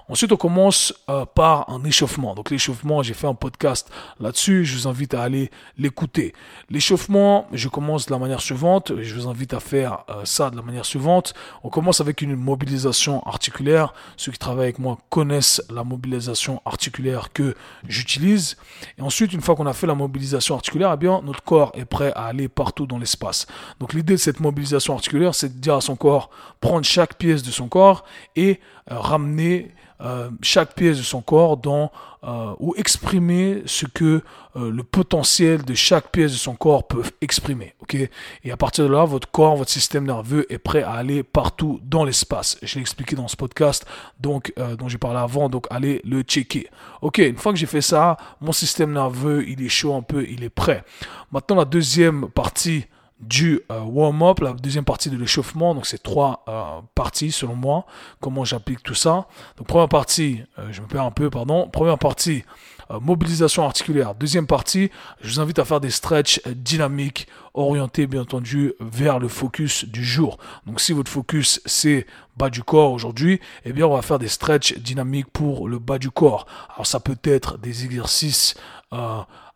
Ensuite, 0.09 0.33
on 0.33 0.38
commence 0.38 0.94
euh, 1.09 1.25
par 1.25 1.69
un 1.69 1.83
échauffement. 1.85 2.35
Donc 2.35 2.50
l'échauffement, 2.51 3.01
j'ai 3.03 3.13
fait 3.13 3.25
un 3.27 3.33
podcast 3.33 3.89
là-dessus. 4.19 4.65
Je 4.65 4.77
vous 4.77 4.88
invite 4.88 5.13
à 5.13 5.23
aller 5.23 5.50
l'écouter. 5.77 6.33
L'échauffement, 6.69 7.47
je 7.53 7.69
commence 7.69 8.07
de 8.07 8.12
la 8.12 8.19
manière 8.19 8.41
suivante. 8.41 8.91
Je 9.01 9.15
vous 9.15 9.27
invite 9.27 9.53
à 9.53 9.62
faire 9.62 10.03
euh, 10.09 10.25
ça 10.25 10.50
de 10.50 10.57
la 10.57 10.62
manière 10.62 10.85
suivante. 10.85 11.33
On 11.63 11.69
commence 11.69 12.01
avec 12.01 12.21
une 12.21 12.35
mobilisation 12.35 13.25
articulaire. 13.25 13.94
Ceux 14.18 14.33
qui 14.33 14.39
travaillent 14.39 14.65
avec 14.65 14.79
moi 14.79 14.97
connaissent 15.09 15.63
la 15.73 15.85
mobilisation 15.85 16.62
articulaire 16.65 17.31
que 17.31 17.56
j'utilise. 17.88 18.57
Et 18.97 19.01
ensuite, 19.01 19.33
une 19.33 19.41
fois 19.41 19.55
qu'on 19.55 19.65
a 19.65 19.73
fait 19.73 19.87
la 19.87 19.95
mobilisation 19.95 20.55
articulaire, 20.55 20.91
eh 20.93 20.97
bien, 20.97 21.21
notre 21.23 21.43
corps 21.43 21.71
est 21.75 21.85
prêt 21.85 22.11
à 22.15 22.25
aller 22.25 22.47
partout 22.47 22.85
dans 22.85 22.97
l'espace. 22.97 23.47
Donc 23.79 23.93
l'idée 23.93 24.13
de 24.13 24.19
cette 24.19 24.39
mobilisation 24.39 24.93
articulaire, 24.93 25.35
c'est 25.35 25.49
de 25.55 25.59
dire 25.59 25.75
à 25.75 25.81
son 25.81 25.95
corps, 25.95 26.29
prendre 26.59 26.85
chaque 26.85 27.15
pièce 27.15 27.43
de 27.43 27.51
son 27.51 27.67
corps 27.67 28.03
et 28.35 28.59
euh, 28.91 28.99
ramener 28.99 29.73
euh, 30.01 30.30
chaque 30.42 30.75
pièce 30.75 30.98
de 30.98 31.03
son 31.03 31.21
corps 31.21 31.57
dans 31.57 31.92
euh, 32.24 32.53
ou 32.59 32.75
exprimer 32.77 33.63
ce 33.65 33.86
que 33.86 34.21
le 34.53 34.83
potentiel 34.83 35.63
de 35.63 35.74
chaque 35.74 36.12
pièce 36.12 36.33
de 36.33 36.38
son 36.38 36.56
corps 36.56 36.86
peut 36.86 37.03
exprimer. 37.21 37.74
Ok? 37.80 37.95
Et 38.44 38.51
à 38.51 38.57
partir 38.57 38.83
de 38.83 38.92
là, 38.92 39.06
votre 39.06 39.31
corps, 39.31 39.56
votre 39.56 39.71
système 39.71 40.06
nerveux 40.06 40.45
est 40.51 40.57
prêt 40.57 40.83
à 40.83 40.92
aller 40.92 41.24
partout 41.24 41.80
dans 41.86 42.03
l'espace. 42.03 42.57
Je 42.62 42.75
l'ai 42.75 42.81
expliqué 42.81 43.15
dans 43.15 43.30
ce 43.30 43.37
podcast, 43.37 43.85
donc 44.19 44.54
dont 44.78 44.90
j'ai 44.90 44.97
parlé 44.97 45.19
avant. 45.19 45.47
Donc 45.47 45.68
allez 45.69 46.02
le 46.04 46.21
checker. 46.23 46.68
Ok 47.02 47.19
Une 47.19 47.37
fois 47.37 47.54
que 47.54 47.57
j'ai 47.57 47.66
fait 47.66 47.81
ça, 47.81 48.18
mon 48.42 48.52
système 48.52 48.92
nerveux, 48.92 49.47
il 49.47 49.64
est 49.64 49.69
chaud 49.69 49.95
un 49.95 50.02
peu, 50.02 50.28
il 50.30 50.44
est 50.44 50.49
prêt. 50.49 50.83
Maintenant, 51.31 51.56
la 51.56 51.66
deuxième 51.66 52.28
partie 52.28 52.87
du 53.21 53.61
euh, 53.71 53.80
warm-up, 53.81 54.40
la 54.40 54.54
deuxième 54.54 54.83
partie 54.83 55.09
de 55.09 55.18
l'échauffement. 55.18 55.75
Donc, 55.75 55.85
c'est 55.85 56.01
trois 56.01 56.44
euh, 56.47 56.81
parties 56.95 57.31
selon 57.31 57.56
moi. 57.56 57.85
Comment 58.19 58.44
j'applique 58.44 58.83
tout 58.83 58.95
ça. 58.95 59.28
Donc, 59.57 59.68
première 59.68 59.90
partie, 59.90 60.44
euh, 60.57 60.68
je 60.71 60.81
me 60.81 60.87
perds 60.87 61.04
un 61.04 61.11
peu, 61.11 61.30
pardon. 61.30 61.69
Première 61.69 61.99
partie, 61.99 62.44
mobilisation 62.90 63.63
articulaire. 63.63 64.16
Deuxième 64.16 64.47
partie, 64.47 64.92
je 65.21 65.33
vous 65.33 65.40
invite 65.40 65.59
à 65.59 65.66
faire 65.66 65.80
des 65.80 65.92
stretches 65.92 66.42
dynamiques 66.47 67.28
orientés, 67.54 68.06
bien 68.06 68.21
entendu, 68.21 68.73
vers 68.81 69.19
le 69.19 69.28
focus 69.28 69.85
du 69.85 70.04
jour. 70.04 70.37
Donc, 70.66 70.81
si 70.81 70.92
votre 70.92 71.11
focus, 71.11 71.61
c'est 71.66 72.06
bas 72.35 72.49
du 72.49 72.63
corps 72.63 72.92
aujourd'hui, 72.92 73.40
eh 73.66 73.71
bien, 73.71 73.85
on 73.85 73.95
va 73.95 74.01
faire 74.01 74.19
des 74.19 74.28
stretches 74.28 74.78
dynamiques 74.78 75.31
pour 75.31 75.69
le 75.69 75.80
bas 75.80 75.99
du 75.99 76.11
corps. 76.11 76.47
Alors, 76.73 76.87
ça 76.87 76.99
peut 76.99 77.18
être 77.23 77.57
des 77.59 77.85
exercices 77.85 78.56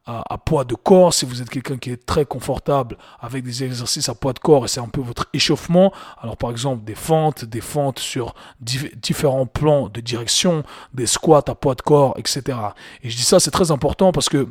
à, 0.06 0.38
poids 0.38 0.66
de 0.66 0.76
corps, 0.76 1.14
si 1.14 1.26
vous 1.26 1.42
êtes 1.42 1.50
quelqu'un 1.50 1.78
qui 1.78 1.90
est 1.92 2.06
très 2.06 2.26
confortable 2.26 2.98
avec 3.20 3.44
des 3.44 3.64
exercices 3.64 4.08
à 4.08 4.14
poids 4.14 4.34
de 4.34 4.40
corps 4.40 4.66
et 4.66 4.68
c'est 4.68 4.80
un 4.80 4.88
peu 4.88 5.02
votre 5.02 5.28
échauffement, 5.34 5.92
alors 6.22 6.38
par 6.38 6.52
exemple 6.52 6.84
des 6.84 6.96
fentes, 6.96 7.44
des 7.44 7.62
fentes 7.62 8.00
sur 8.00 8.36
différents 8.60 9.48
plans 9.48 9.90
de 9.90 10.02
direction, 10.02 10.64
des 10.94 11.08
squats 11.08 11.44
à 11.48 11.56
poids 11.56 11.76
de 11.76 11.82
corps, 11.82 12.16
etc. 12.18 12.58
Et 13.02 13.10
je 13.10 13.16
dis 13.16 13.24
ça, 13.24 13.40
c'est 13.40 13.52
très 13.52 13.72
important 13.72 14.12
parce 14.12 14.30
que 14.30 14.48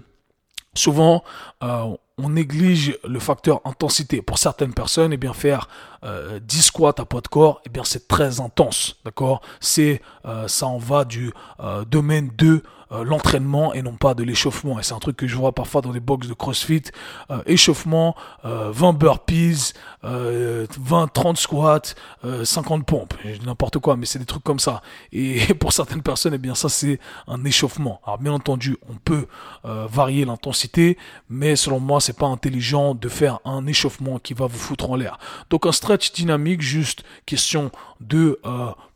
souvent, 0.75 1.23
euh, 1.62 1.94
on 2.18 2.28
néglige 2.28 2.96
le 3.04 3.18
facteur 3.18 3.61
intensité. 3.64 4.23
Pour 4.23 4.38
certaines 4.38 4.73
personnes, 4.73 5.12
et 5.12 5.14
eh 5.14 5.18
bien, 5.18 5.32
faire 5.32 5.68
euh, 6.04 6.38
10 6.40 6.62
squats 6.62 6.94
à 6.99 7.04
poids 7.04 7.20
de 7.20 7.28
corps, 7.28 7.61
eh 7.66 7.68
bien, 7.68 7.82
c'est 7.84 8.06
très 8.06 8.40
intense. 8.40 8.96
D'accord? 9.04 9.40
C'est, 9.61 10.00
euh, 10.25 10.46
ça 10.46 10.66
en 10.66 10.78
va 10.78 11.04
du 11.04 11.32
euh, 11.61 11.84
domaine 11.84 12.30
de 12.37 12.62
euh, 12.93 13.05
l'entraînement 13.05 13.73
et 13.75 13.83
non 13.83 13.95
pas 13.95 14.14
de 14.14 14.23
l'échauffement. 14.23 14.79
Et 14.79 14.83
c'est 14.83 14.95
un 14.95 14.99
truc 14.99 15.17
que 15.17 15.26
je 15.26 15.37
vois 15.37 15.53
parfois 15.53 15.81
dans 15.81 15.93
des 15.93 16.00
box 16.00 16.29
de 16.29 16.35
CrossFit. 16.35 16.83
Euh, 17.31 17.43
échauffement, 17.47 18.14
20 18.43 18.93
burpees, 18.93 19.73
20, 20.03 21.12
30 21.12 21.37
squats, 21.38 21.95
50 22.45 22.85
pompes, 22.85 23.14
n'importe 23.45 23.79
quoi, 23.79 23.97
mais 23.97 24.07
c'est 24.07 24.19
des 24.19 24.25
trucs 24.26 24.45
comme 24.45 24.59
ça. 24.59 24.83
Et 25.12 25.55
pour 25.61 25.73
certaines 25.73 26.03
personnes, 26.03 26.35
eh 26.35 26.38
bien 26.38 26.55
ça 26.55 26.69
c'est 26.69 26.99
un 27.26 27.45
échauffement. 27.45 28.00
Alors 28.05 28.19
bien 28.19 28.33
entendu, 28.33 28.76
on 28.88 28.95
peut 28.95 29.26
varier 29.64 30.25
l'intensité, 30.25 30.99
mais 31.29 31.57
selon 31.57 31.81
moi, 31.81 32.00
c'est 32.00 32.17
pas 32.17 32.26
intelligent 32.26 32.95
de 32.95 33.09
faire 33.09 33.41
un 33.45 33.67
échauffement 33.67 34.19
qui 34.19 34.35
va 34.35 34.47
vous 34.47 34.59
foutre 34.59 34.91
en 34.91 34.97
l'air. 34.97 35.19
Donc 35.50 35.67
un 35.67 35.73
stretch 35.73 36.12
dynamique, 36.12 36.61
juste 36.61 37.05
question 37.26 37.71
de 38.00 38.41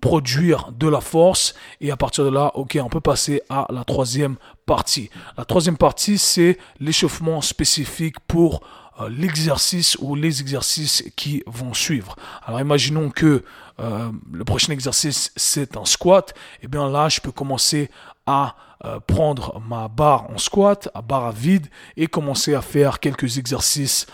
produire 0.00 0.71
de 0.73 0.88
la 0.88 1.00
force 1.00 1.54
et 1.80 1.90
à 1.90 1.97
partir 1.97 2.25
de 2.25 2.30
là, 2.30 2.52
ok, 2.54 2.78
on 2.83 2.88
peut 2.88 3.00
passer 3.00 3.42
à 3.49 3.66
la 3.71 3.77
troisième 3.85 4.37
partie. 4.66 5.11
La 5.37 5.44
troisième 5.44 5.76
partie, 5.76 6.18
c'est 6.18 6.58
l'échauffement 6.80 7.40
spécifique 7.40 8.20
pour 8.20 8.61
euh, 9.00 9.08
l'exercice 9.08 9.97
ou 10.00 10.14
les 10.14 10.40
exercices 10.40 11.04
qui 11.14 11.42
vont 11.47 11.73
suivre. 11.73 12.16
Alors 12.44 12.61
imaginons 12.61 13.11
que 13.11 13.44
euh, 13.80 14.11
le 14.32 14.44
prochain 14.44 14.73
exercice 14.73 15.30
c'est 15.37 15.76
un 15.76 15.85
squat, 15.85 16.35
et 16.56 16.64
eh 16.64 16.68
bien 16.68 16.90
là 16.90 17.08
je 17.08 17.20
peux 17.20 17.30
commencer 17.30 17.90
à 18.26 18.56
euh, 18.85 18.99
prendre 18.99 19.61
ma 19.61 19.87
barre 19.87 20.28
en 20.30 20.38
squat, 20.38 20.88
à 20.94 21.02
barre 21.02 21.26
à 21.26 21.32
vide 21.32 21.68
et 21.97 22.08
commencer 22.08 22.54
à 22.54 22.62
faire 22.62 22.99
quelques 22.99 23.38
exercices, 23.38 24.06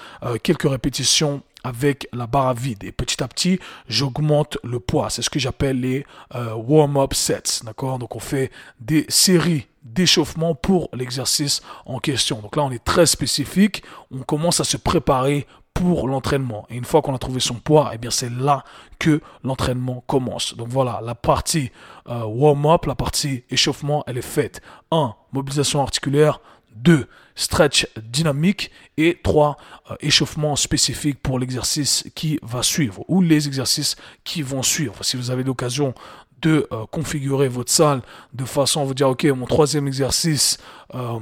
quelques 0.43 0.69
répétitions 0.69 1.43
avec 1.65 2.07
la 2.13 2.27
barre 2.27 2.49
à 2.49 2.55
vide. 2.55 2.85
Et 2.85 2.93
petit 2.93 3.23
à 3.23 3.29
petit, 3.29 3.59
j'augmente 3.89 4.59
le 4.63 4.79
poids. 4.79 5.11
C'est 5.11 5.23
ce 5.23 5.31
que 5.31 5.39
j'appelle 5.39 5.81
les 5.81 6.07
euh, 6.35 6.55
warm-up 6.55 7.15
sets. 7.15 7.65
D'accord? 7.65 7.99
Donc 7.99 8.15
on 8.15 8.21
fait 8.21 8.53
des 8.81 9.07
séries 9.09 9.67
d'échauffement 9.83 10.55
pour 10.55 10.89
l'exercice 10.93 11.63
en 11.87 11.99
question. 11.99 12.41
Donc 12.41 12.57
là, 12.57 12.63
on 12.63 12.71
est 12.71 12.85
très 12.85 13.07
spécifique. 13.07 13.83
On 14.11 14.21
commence 14.21 14.61
à 14.61 14.65
se 14.65 14.77
préparer 14.77 15.47
pour 15.75 16.07
l'entraînement. 16.07 16.67
Et 16.71 16.77
une 16.77 16.85
fois 16.85 17.03
qu'on 17.03 17.15
a 17.15 17.19
trouvé 17.19 17.41
son 17.41 17.55
poids, 17.55 17.91
eh 17.93 17.99
bien 17.99 18.11
c'est 18.11 18.31
là 18.31 18.63
que 19.01 19.21
l'entraînement 19.43 20.05
commence. 20.07 20.57
Donc 20.57 20.69
voilà, 20.69 21.01
la 21.03 21.17
partie 21.17 21.73
euh, 22.09 22.25
warm-up, 22.25 22.87
la 22.87 22.95
partie 22.95 23.43
échauffement, 23.51 24.05
elle 24.07 24.17
est 24.17 24.23
faite. 24.23 24.63
1. 24.93 25.15
Mobilisation 25.33 25.83
articulaire. 25.83 26.41
2. 26.75 27.07
Stretch 27.35 27.87
dynamique. 27.97 28.71
Et 28.97 29.19
3. 29.23 29.57
Euh, 29.91 29.97
échauffement 30.01 30.57
spécifique 30.57 31.21
pour 31.21 31.39
l'exercice 31.39 32.05
qui 32.15 32.39
va 32.43 32.63
suivre 32.63 33.05
ou 33.09 33.21
les 33.21 33.47
exercices 33.47 33.97
qui 34.23 34.43
vont 34.43 34.63
suivre. 34.63 35.05
Si 35.05 35.17
vous 35.17 35.31
avez 35.31 35.43
l'occasion 35.43 35.95
de 36.43 36.69
euh, 36.73 36.85
configurer 36.91 37.49
votre 37.49 37.73
salle 37.73 38.03
de 38.35 38.45
façon 38.45 38.83
à 38.83 38.85
vous 38.85 38.95
dire, 38.95 39.09
ok, 39.09 39.25
mon 39.25 39.47
troisième 39.47 39.87
exercice, 39.87 40.59
euh, 40.95 41.19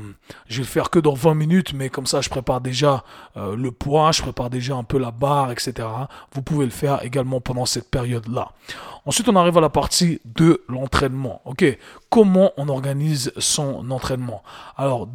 je 0.48 0.56
vais 0.56 0.62
le 0.62 0.68
faire 0.68 0.90
que 0.90 0.98
dans 0.98 1.14
20 1.14 1.34
minutes, 1.34 1.72
mais 1.74 1.88
comme 1.88 2.06
ça, 2.06 2.20
je 2.20 2.28
prépare 2.28 2.60
déjà 2.60 3.04
le 3.36 3.70
poids, 3.70 4.12
je 4.12 4.22
prépare 4.22 4.50
déjà 4.50 4.74
un 4.76 4.84
peu 4.84 4.98
la 4.98 5.10
barre, 5.10 5.50
etc. 5.50 5.88
Vous 6.32 6.42
pouvez 6.42 6.64
le 6.64 6.70
faire 6.70 7.02
également 7.04 7.40
pendant 7.40 7.66
cette 7.66 7.90
période-là. 7.90 8.52
Ensuite, 9.04 9.28
on 9.28 9.34
arrive 9.34 9.58
à 9.58 9.60
la 9.60 9.68
partie 9.68 10.20
de 10.24 10.62
l'entraînement. 10.68 11.40
Ok, 11.44 11.64
comment 12.08 12.52
on 12.56 12.68
organise 12.68 13.32
son 13.36 13.90
entraînement? 13.90 14.44
Alors, 14.76 15.08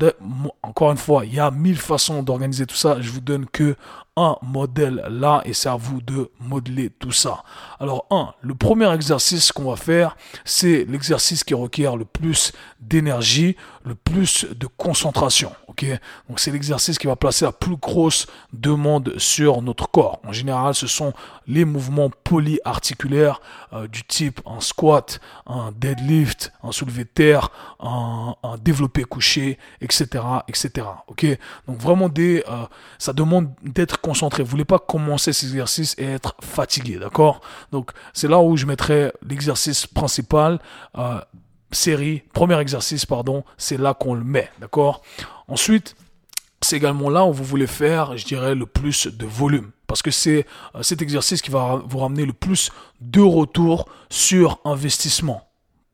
encore 0.62 0.92
une 0.92 0.98
fois, 0.98 1.26
il 1.26 1.34
y 1.34 1.40
a 1.40 1.52
mille 1.52 1.78
façons 1.78 2.22
d'organiser 2.22 2.66
tout 2.66 2.76
ça. 2.76 3.00
Je 3.00 3.10
vous 3.12 3.22
donne 3.22 3.46
que 3.46 3.78
un 4.18 4.36
modèle 4.42 5.04
là 5.10 5.44
et 5.46 5.54
c'est 5.54 5.70
à 5.70 5.76
vous 5.76 6.02
de 6.02 6.32
modeler 6.40 6.90
tout 6.90 7.12
ça. 7.12 7.44
Alors, 7.80 8.08
un, 8.10 8.34
le 8.42 8.56
premier 8.56 8.92
exercice 8.92 9.52
qu'on 9.52 9.70
va 9.70 9.76
faire, 9.76 10.18
c'est 10.44 10.86
l'exercice 10.90 11.44
qui 11.44 11.54
requiert 11.54 11.96
le 11.96 12.04
plus 12.04 12.52
d'énergie, 12.82 13.56
plus 13.94 14.46
de 14.46 14.68
concentration. 14.68 15.52
Ok, 15.68 15.86
donc 16.28 16.40
c'est 16.40 16.52
l'exercice 16.52 16.98
qui 16.98 17.08
va 17.08 17.16
placer 17.16 17.46
la 17.46 17.52
plus 17.52 17.76
grosse 17.76 18.28
demande 18.54 19.14
sur 19.18 19.62
notre 19.62 19.90
corps. 19.90 20.20
En 20.26 20.32
général, 20.32 20.74
ce 20.74 20.88
sont 20.88 21.14
les 21.46 21.66
mouvements 21.66 22.10
polyarticulaires 22.24 23.42
euh, 23.74 23.88
du 23.88 24.04
type 24.04 24.42
un 24.46 24.60
squat, 24.60 25.20
un 25.46 25.72
deadlift, 25.76 26.52
un 26.64 26.72
soulevé 26.72 27.04
de 27.04 27.10
terre, 27.10 27.52
un, 27.80 28.36
développé 28.62 29.04
couché, 29.04 29.58
etc., 29.82 30.24
etc. 30.48 30.88
Ok, 31.08 31.26
donc 31.68 31.78
vraiment 31.80 32.10
des, 32.10 32.44
euh, 32.50 32.66
ça 32.98 33.14
demande 33.14 33.50
d'être 33.62 34.02
concentré. 34.02 34.44
Vous 34.44 34.50
voulez 34.50 34.66
pas 34.66 34.80
commencer 34.80 35.34
ces 35.34 35.48
exercices 35.48 35.96
et 35.98 36.06
être 36.06 36.36
fatigué, 36.42 36.98
d'accord? 36.98 37.42
Donc 37.72 37.92
c'est 38.14 38.28
là 38.28 38.40
où 38.40 38.58
je 38.58 38.66
mettrai 38.66 39.12
l'exercice 39.28 39.86
principal. 39.86 40.60
Euh, 40.98 41.20
série, 41.72 42.24
premier 42.34 42.60
exercice, 42.60 43.06
pardon, 43.06 43.44
c'est 43.58 43.78
là 43.78 43.94
qu'on 43.94 44.14
le 44.14 44.24
met, 44.24 44.50
d'accord? 44.60 45.02
Ensuite, 45.48 45.96
c'est 46.62 46.78
également 46.78 47.10
là 47.10 47.26
où 47.26 47.34
vous 47.34 47.44
voulez 47.44 47.68
faire, 47.68 48.18
je 48.18 48.26
dirais, 48.26 48.56
le 48.56 48.66
plus 48.66 49.08
de 49.08 49.26
volume. 49.26 49.72
Parce 49.86 50.02
que 50.02 50.12
c'est 50.12 50.46
euh, 50.76 50.84
cet 50.84 51.02
exercice 51.02 51.42
qui 51.42 51.52
va 51.52 51.82
vous 51.86 52.00
ramener 52.00 52.26
le 52.26 52.34
plus 52.34 52.72
de 53.00 53.22
retour 53.22 53.88
sur 54.10 54.60
investissement 54.66 55.47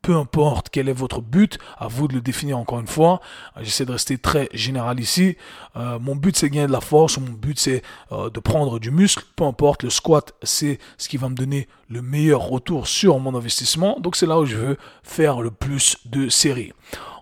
peu 0.04 0.16
importe 0.16 0.70
quel 0.70 0.90
est 0.90 0.94
votre 0.94 1.22
but, 1.22 1.58
à 1.80 1.88
vous 1.88 2.08
de 2.08 2.14
le 2.14 2.22
définir 2.22 2.60
encore 2.60 2.80
une 2.80 2.88
fois. 2.88 3.22
J'essaie 3.62 3.86
de 3.86 3.94
rester 3.94 4.20
très 4.20 4.50
général 4.54 5.00
ici. 5.00 5.38
Euh, 5.78 5.98
mon 5.98 6.16
but 6.16 6.36
c'est 6.38 6.50
gagner 6.50 6.68
de 6.68 6.72
la 6.72 6.82
force, 6.82 7.18
mon 7.18 7.32
but 7.32 7.58
c'est 7.58 7.82
euh, 8.12 8.30
de 8.30 8.40
prendre 8.40 8.80
du 8.80 8.92
muscle, 8.92 9.24
peu 9.36 9.46
importe, 9.46 9.84
le 9.84 9.90
squat 9.90 10.34
c'est 10.44 10.78
ce 10.98 11.10
qui 11.10 11.18
va 11.18 11.30
me 11.30 11.36
donner 11.36 11.68
le 11.90 12.02
meilleur 12.02 12.42
retour 12.42 12.88
sur 12.88 13.18
mon 13.20 13.34
investissement. 13.34 13.98
Donc 14.00 14.18
c'est 14.18 14.28
là 14.28 14.40
où 14.40 14.46
je 14.46 14.58
veux 14.58 14.78
faire 15.04 15.42
le 15.42 15.52
plus 15.52 15.98
de 16.06 16.28
séries. 16.28 16.74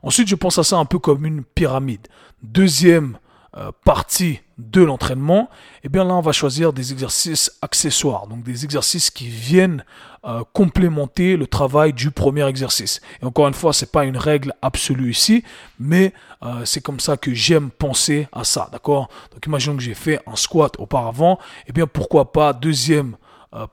Ensuite 0.02 0.28
je 0.28 0.36
pense 0.36 0.58
à 0.58 0.64
ça 0.64 0.78
un 0.78 0.86
peu 0.86 0.98
comme 0.98 1.26
une 1.26 1.44
pyramide. 1.44 2.08
Deuxième 2.42 3.20
euh, 3.58 3.72
partie 3.86 4.40
de 4.70 4.82
l'entraînement, 4.82 5.50
et 5.78 5.86
eh 5.86 5.90
bien 5.90 6.04
là 6.04 6.14
on 6.14 6.22
va 6.22 6.32
choisir 6.32 6.74
des 6.74 6.92
exercices 6.92 7.52
accessoires, 7.62 8.28
donc 8.28 8.44
des 8.44 8.64
exercices 8.64 9.10
qui 9.10 9.28
viennent 9.28 9.84
euh, 10.24 10.44
complémenter 10.54 11.36
le 11.36 11.48
travail 11.48 11.94
du 11.94 12.12
premier 12.12 12.48
exercice. 12.48 13.02
Et 13.22 13.26
encore 13.26 13.48
une 13.48 13.56
fois, 13.56 13.74
c'est 13.74 13.92
pas 13.92 14.06
une 14.06 14.18
règle 14.18 14.54
absolue 14.62 15.10
ici, 15.10 15.44
mais 15.80 16.14
euh, 16.44 16.64
c'est 16.64 16.82
comme 16.82 17.00
ça 17.00 17.18
que 17.18 17.34
j'aime 17.34 17.72
penser 17.72 18.28
à 18.32 18.44
ça, 18.44 18.70
d'accord? 18.72 19.10
Donc 19.32 19.46
imaginons 19.46 19.76
que 19.78 19.84
j'ai 19.84 19.96
fait 19.96 20.20
un 20.28 20.36
squat 20.36 20.76
auparavant, 20.78 21.40
et 21.66 21.70
eh 21.70 21.74
bien 21.74 21.88
pourquoi 21.88 22.32
pas 22.32 22.54
deuxième 22.54 23.18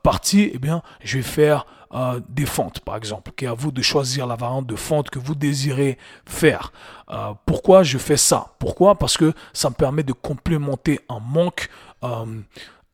partie, 0.03 0.41
et 0.41 0.51
eh 0.55 0.59
bien 0.59 0.81
je 1.01 1.17
vais 1.17 1.23
faire 1.23 1.65
euh, 1.93 2.19
des 2.29 2.45
fentes, 2.45 2.79
par 2.81 2.95
exemple, 2.95 3.31
qui 3.35 3.45
est 3.45 3.47
à 3.47 3.53
vous 3.53 3.71
de 3.71 3.81
choisir 3.81 4.27
la 4.27 4.35
variante 4.35 4.67
de 4.67 4.75
fente 4.75 5.09
que 5.09 5.19
vous 5.19 5.35
désirez 5.35 5.97
faire. 6.25 6.71
Euh, 7.09 7.33
pourquoi 7.45 7.83
je 7.83 7.97
fais 7.97 8.17
ça? 8.17 8.53
Pourquoi? 8.59 8.95
Parce 8.95 9.17
que 9.17 9.33
ça 9.53 9.69
me 9.69 9.75
permet 9.75 10.03
de 10.03 10.13
complémenter 10.13 10.99
un 11.09 11.19
manque 11.19 11.69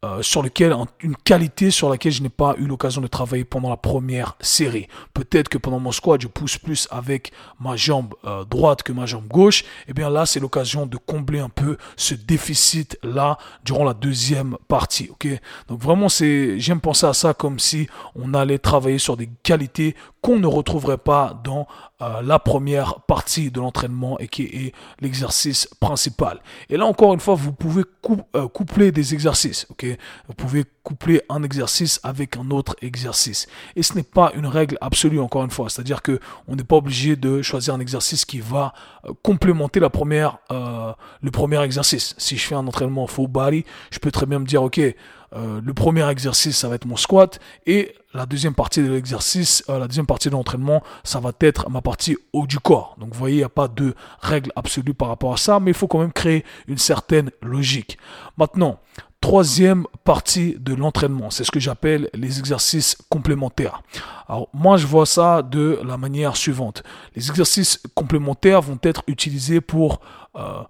euh, 0.05 0.21
sur 0.21 0.43
lequel, 0.43 0.75
une 0.99 1.15
qualité 1.15 1.71
sur 1.71 1.89
laquelle 1.89 2.11
je 2.11 2.21
n'ai 2.21 2.29
pas 2.29 2.53
eu 2.59 2.65
l'occasion 2.65 3.01
de 3.01 3.07
travailler 3.07 3.43
pendant 3.43 3.69
la 3.69 3.77
première 3.77 4.35
série. 4.39 4.87
Peut-être 5.15 5.49
que 5.49 5.57
pendant 5.57 5.79
mon 5.79 5.91
squat, 5.91 6.21
je 6.21 6.27
pousse 6.27 6.59
plus 6.59 6.87
avec 6.91 7.31
ma 7.59 7.75
jambe 7.75 8.13
euh, 8.23 8.45
droite 8.45 8.83
que 8.83 8.91
ma 8.91 9.07
jambe 9.07 9.27
gauche. 9.27 9.63
Et 9.63 9.65
eh 9.89 9.93
bien 9.93 10.11
là, 10.11 10.27
c'est 10.27 10.39
l'occasion 10.39 10.85
de 10.85 10.97
combler 10.97 11.39
un 11.39 11.49
peu 11.49 11.77
ce 11.95 12.13
déficit 12.13 12.99
là 13.01 13.39
durant 13.63 13.83
la 13.83 13.95
deuxième 13.95 14.57
partie. 14.67 15.09
Ok, 15.09 15.27
donc 15.69 15.81
vraiment, 15.81 16.07
c'est, 16.07 16.59
j'aime 16.59 16.81
penser 16.81 17.07
à 17.07 17.13
ça 17.13 17.33
comme 17.33 17.57
si 17.57 17.87
on 18.13 18.35
allait 18.35 18.59
travailler 18.59 18.99
sur 18.99 19.17
des 19.17 19.29
qualités 19.41 19.95
qu'on 20.21 20.39
ne 20.39 20.47
retrouverait 20.47 20.97
pas 20.97 21.39
dans 21.43 21.67
euh, 22.01 22.21
la 22.21 22.39
première 22.39 22.99
partie 23.03 23.51
de 23.51 23.61
l'entraînement 23.61 24.19
et 24.19 24.27
qui 24.27 24.43
est 24.43 24.73
l'exercice 24.99 25.69
principal. 25.79 26.41
Et 26.69 26.75
là 26.75 26.85
encore 26.85 27.13
une 27.13 27.21
fois, 27.21 27.35
vous 27.35 27.53
pouvez 27.53 27.83
euh, 28.35 28.49
coupler 28.49 28.91
des 28.91 29.13
exercices. 29.13 29.65
ok? 29.69 29.85
Vous 30.27 30.33
pouvez 30.33 30.65
coupler 30.83 31.21
un 31.29 31.41
exercice 31.41 32.01
avec 32.03 32.35
un 32.35 32.51
autre 32.51 32.75
exercice. 32.81 33.47
Et 33.77 33.81
ce 33.81 33.93
n'est 33.93 34.03
pas 34.03 34.33
une 34.35 34.45
règle 34.45 34.77
absolue 34.81 35.21
encore 35.21 35.45
une 35.45 35.51
fois. 35.51 35.69
C'est-à-dire 35.69 36.01
que 36.01 36.19
on 36.49 36.57
n'est 36.57 36.65
pas 36.65 36.75
obligé 36.75 37.15
de 37.15 37.41
choisir 37.41 37.73
un 37.73 37.79
exercice 37.79 38.25
qui 38.25 38.41
va 38.41 38.73
euh, 39.05 39.13
complémenter 39.23 39.79
la 39.79 39.89
première, 39.89 40.39
le 40.49 41.31
premier 41.31 41.63
exercice. 41.63 42.13
Si 42.17 42.35
je 42.35 42.45
fais 42.45 42.55
un 42.55 42.67
entraînement 42.67 43.07
full 43.07 43.27
body, 43.27 43.63
je 43.89 43.99
peux 43.99 44.11
très 44.11 44.25
bien 44.25 44.39
me 44.39 44.45
dire 44.45 44.63
ok 44.63 44.81
euh, 45.33 45.61
le 45.63 45.73
premier 45.73 46.07
exercice, 46.09 46.57
ça 46.57 46.69
va 46.69 46.75
être 46.75 46.85
mon 46.85 46.97
squat 46.97 47.39
et 47.65 47.95
la 48.13 48.25
deuxième 48.25 48.53
partie 48.53 48.81
de 48.81 48.91
l'exercice, 48.91 49.63
euh, 49.69 49.79
la 49.79 49.87
deuxième 49.87 50.05
partie 50.05 50.29
de 50.29 50.33
l'entraînement, 50.33 50.81
ça 51.03 51.19
va 51.19 51.31
être 51.41 51.69
ma 51.69 51.81
partie 51.81 52.17
haut 52.33 52.47
du 52.47 52.59
corps. 52.59 52.95
Donc 52.99 53.13
vous 53.13 53.19
voyez, 53.19 53.35
il 53.35 53.39
n'y 53.39 53.43
a 53.43 53.49
pas 53.49 53.67
de 53.67 53.95
règle 54.21 54.51
absolue 54.55 54.93
par 54.93 55.09
rapport 55.09 55.33
à 55.33 55.37
ça, 55.37 55.59
mais 55.59 55.71
il 55.71 55.73
faut 55.73 55.87
quand 55.87 55.99
même 55.99 56.13
créer 56.13 56.45
une 56.67 56.77
certaine 56.77 57.31
logique. 57.41 57.97
Maintenant, 58.37 58.79
troisième 59.19 59.85
partie 60.03 60.55
de 60.59 60.73
l'entraînement, 60.75 61.31
c'est 61.31 61.43
ce 61.43 61.51
que 61.51 61.59
j'appelle 61.59 62.09
les 62.13 62.39
exercices 62.39 62.95
complémentaires. 63.09 63.81
Alors 64.27 64.49
moi, 64.53 64.77
je 64.77 64.87
vois 64.87 65.05
ça 65.05 65.41
de 65.41 65.79
la 65.83 65.97
manière 65.97 66.37
suivante. 66.37 66.83
Les 67.15 67.29
exercices 67.29 67.81
complémentaires 67.95 68.61
vont 68.61 68.79
être 68.83 69.03
utilisés 69.07 69.61
pour 69.61 69.99
euh, 70.35 70.61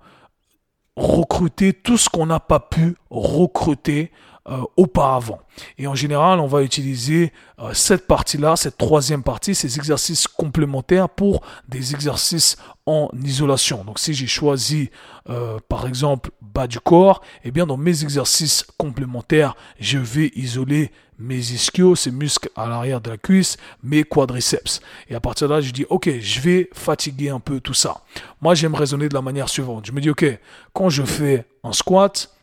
recruter 0.95 1.73
tout 1.73 1.97
ce 1.97 2.09
qu'on 2.09 2.25
n'a 2.25 2.39
pas 2.39 2.61
pu 2.61 2.95
recruter 3.09 4.11
euh, 4.47 4.61
auparavant. 4.77 5.39
Et 5.79 5.87
en 5.87 5.95
général, 5.95 6.39
on 6.39 6.45
va 6.45 6.61
utiliser 6.61 7.33
euh, 7.57 7.73
cette 7.73 8.05
partie-là, 8.05 8.55
cette 8.55 8.77
troisième 8.77 9.23
partie, 9.23 9.55
ces 9.55 9.77
exercices 9.77 10.27
complémentaires 10.27 11.09
pour 11.09 11.41
des 11.67 11.95
exercices 11.95 12.55
en 12.85 13.09
isolation. 13.23 13.83
Donc 13.83 13.97
si 13.97 14.13
j'ai 14.13 14.27
choisi 14.27 14.91
euh, 15.29 15.57
par 15.67 15.87
exemple 15.87 16.29
bas 16.41 16.67
du 16.67 16.79
corps, 16.79 17.21
eh 17.43 17.49
bien 17.49 17.65
dans 17.65 17.77
mes 17.77 18.03
exercices 18.03 18.63
complémentaires, 18.77 19.55
je 19.79 19.97
vais 19.97 20.31
isoler 20.35 20.91
mes 21.17 21.39
ischios, 21.39 21.95
ces 21.95 22.11
muscles 22.11 22.49
à 22.55 22.67
l'arrière 22.67 23.01
de 23.01 23.09
la 23.09 23.17
cuisse, 23.17 23.57
mes 23.81 24.03
quadriceps. 24.03 24.79
Et 25.09 25.15
à 25.15 25.19
partir 25.19 25.47
de 25.47 25.55
là, 25.55 25.61
je 25.61 25.71
dis, 25.71 25.85
ok, 25.89 26.19
je 26.19 26.39
vais 26.41 26.69
fatiguer 26.73 27.29
un 27.29 27.39
peu 27.39 27.59
tout 27.59 27.73
ça. 27.73 28.01
Moi, 28.41 28.53
j'aime 28.53 28.75
raisonner 28.75 29.09
de 29.09 29.15
la 29.15 29.23
manière 29.23 29.49
suivante. 29.49 29.87
Je 29.87 29.91
me 29.91 30.01
dis, 30.01 30.09
ok, 30.11 30.39
quand 30.73 30.89
je 30.89 31.01
fais 31.01 31.47
un 31.63 31.73
squat, 31.73 32.34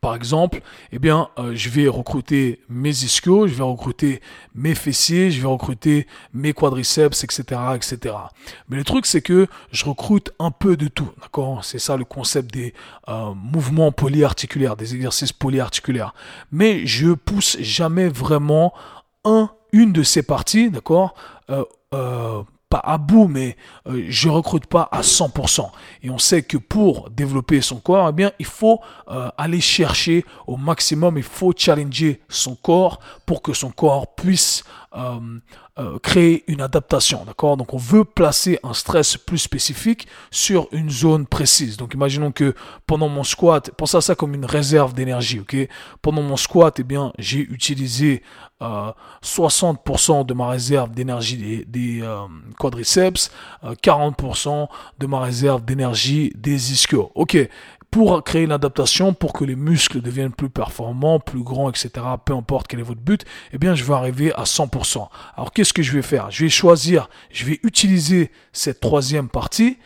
par 0.00 0.14
exemple, 0.14 0.60
eh 0.92 0.98
bien, 0.98 1.28
euh, 1.38 1.52
je 1.54 1.70
vais 1.70 1.88
recruter 1.88 2.60
mes 2.68 2.90
ischios, 2.90 3.48
je 3.48 3.54
vais 3.54 3.64
recruter 3.64 4.20
mes 4.54 4.74
fessiers, 4.74 5.30
je 5.30 5.40
vais 5.40 5.48
recruter 5.48 6.06
mes 6.32 6.52
quadriceps, 6.52 7.24
etc., 7.24 7.60
etc. 7.74 8.14
Mais 8.68 8.76
le 8.76 8.84
truc, 8.84 9.06
c'est 9.06 9.22
que 9.22 9.48
je 9.72 9.84
recrute 9.84 10.32
un 10.38 10.52
peu 10.52 10.76
de 10.76 10.86
tout, 10.86 11.10
d'accord? 11.20 11.64
C'est 11.64 11.80
ça 11.80 11.96
le 11.96 12.04
concept 12.04 12.52
des 12.52 12.74
euh, 13.08 13.32
mouvements 13.34 13.90
polyarticulaires, 13.90 14.76
des 14.76 14.94
exercices 14.94 15.32
polyarticulaires. 15.32 16.14
Mais 16.52 16.86
je 16.86 17.12
pousse 17.12 17.56
jamais 17.60 18.08
vraiment 18.08 18.72
un, 19.24 19.50
une 19.72 19.92
de 19.92 20.04
ces 20.04 20.22
parties, 20.22 20.70
d'accord? 20.70 21.14
Euh, 21.50 22.42
pas 22.68 22.80
à 22.84 22.98
bout, 22.98 23.28
mais 23.28 23.56
euh, 23.86 24.04
je 24.08 24.28
recrute 24.28 24.66
pas 24.66 24.88
à 24.92 25.00
100%. 25.00 25.70
Et 26.02 26.10
on 26.10 26.18
sait 26.18 26.42
que 26.42 26.56
pour 26.56 27.10
développer 27.10 27.60
son 27.60 27.76
corps, 27.76 28.08
eh 28.10 28.12
bien, 28.12 28.32
il 28.38 28.46
faut 28.46 28.80
euh, 29.08 29.30
aller 29.38 29.60
chercher 29.60 30.24
au 30.46 30.56
maximum, 30.56 31.16
il 31.16 31.22
faut 31.22 31.52
challenger 31.56 32.20
son 32.28 32.54
corps 32.54 33.00
pour 33.24 33.42
que 33.42 33.52
son 33.52 33.70
corps 33.70 34.14
puisse 34.14 34.64
euh, 34.96 35.38
euh, 35.78 35.98
créer 36.00 36.44
une 36.48 36.60
adaptation, 36.60 37.24
d'accord? 37.24 37.56
Donc 37.56 37.72
on 37.72 37.78
veut 37.78 38.04
placer 38.04 38.58
un 38.62 38.72
stress 38.72 39.16
plus 39.16 39.38
spécifique 39.38 40.08
sur 40.30 40.68
une 40.72 40.90
zone 40.90 41.26
précise. 41.26 41.76
Donc 41.76 41.94
imaginons 41.94 42.32
que 42.32 42.54
pendant 42.86 43.08
mon 43.08 43.24
squat, 43.24 43.70
pensez 43.76 43.96
à 43.96 44.00
ça 44.00 44.14
comme 44.14 44.34
une 44.34 44.44
réserve 44.44 44.92
d'énergie, 44.92 45.40
ok? 45.40 45.56
Pendant 46.02 46.22
mon 46.22 46.36
squat, 46.36 46.80
eh 46.80 46.82
bien 46.82 47.12
j'ai 47.18 47.40
utilisé 47.40 48.22
60% 48.60 50.26
de 50.26 50.34
ma 50.34 50.48
réserve 50.48 50.90
d'énergie 50.90 51.36
des, 51.36 51.64
des 51.64 52.04
quadriceps, 52.58 53.30
40% 53.62 54.66
de 54.98 55.06
ma 55.06 55.20
réserve 55.20 55.64
d'énergie 55.64 56.32
des 56.34 56.72
ischios. 56.72 57.12
Ok, 57.14 57.36
pour 57.90 58.22
créer 58.22 58.42
une 58.42 58.52
adaptation, 58.52 59.14
pour 59.14 59.32
que 59.32 59.44
les 59.44 59.56
muscles 59.56 60.00
deviennent 60.00 60.32
plus 60.32 60.50
performants, 60.50 61.20
plus 61.20 61.42
grands, 61.42 61.70
etc., 61.70 61.90
peu 62.24 62.34
importe 62.34 62.68
quel 62.68 62.80
est 62.80 62.84
votre 62.84 63.00
but, 63.00 63.24
eh 63.52 63.58
bien, 63.58 63.74
je 63.74 63.84
vais 63.84 63.94
arriver 63.94 64.32
à 64.34 64.44
100%. 64.44 65.08
Alors, 65.36 65.52
qu'est-ce 65.52 65.72
que 65.72 65.82
je 65.82 65.92
vais 65.92 66.02
faire? 66.02 66.30
Je 66.30 66.44
vais 66.44 66.50
choisir, 66.50 67.08
je 67.30 67.44
vais 67.44 67.60
utiliser 67.62 68.30
cette 68.52 68.80
troisième 68.80 69.28
partie 69.28 69.78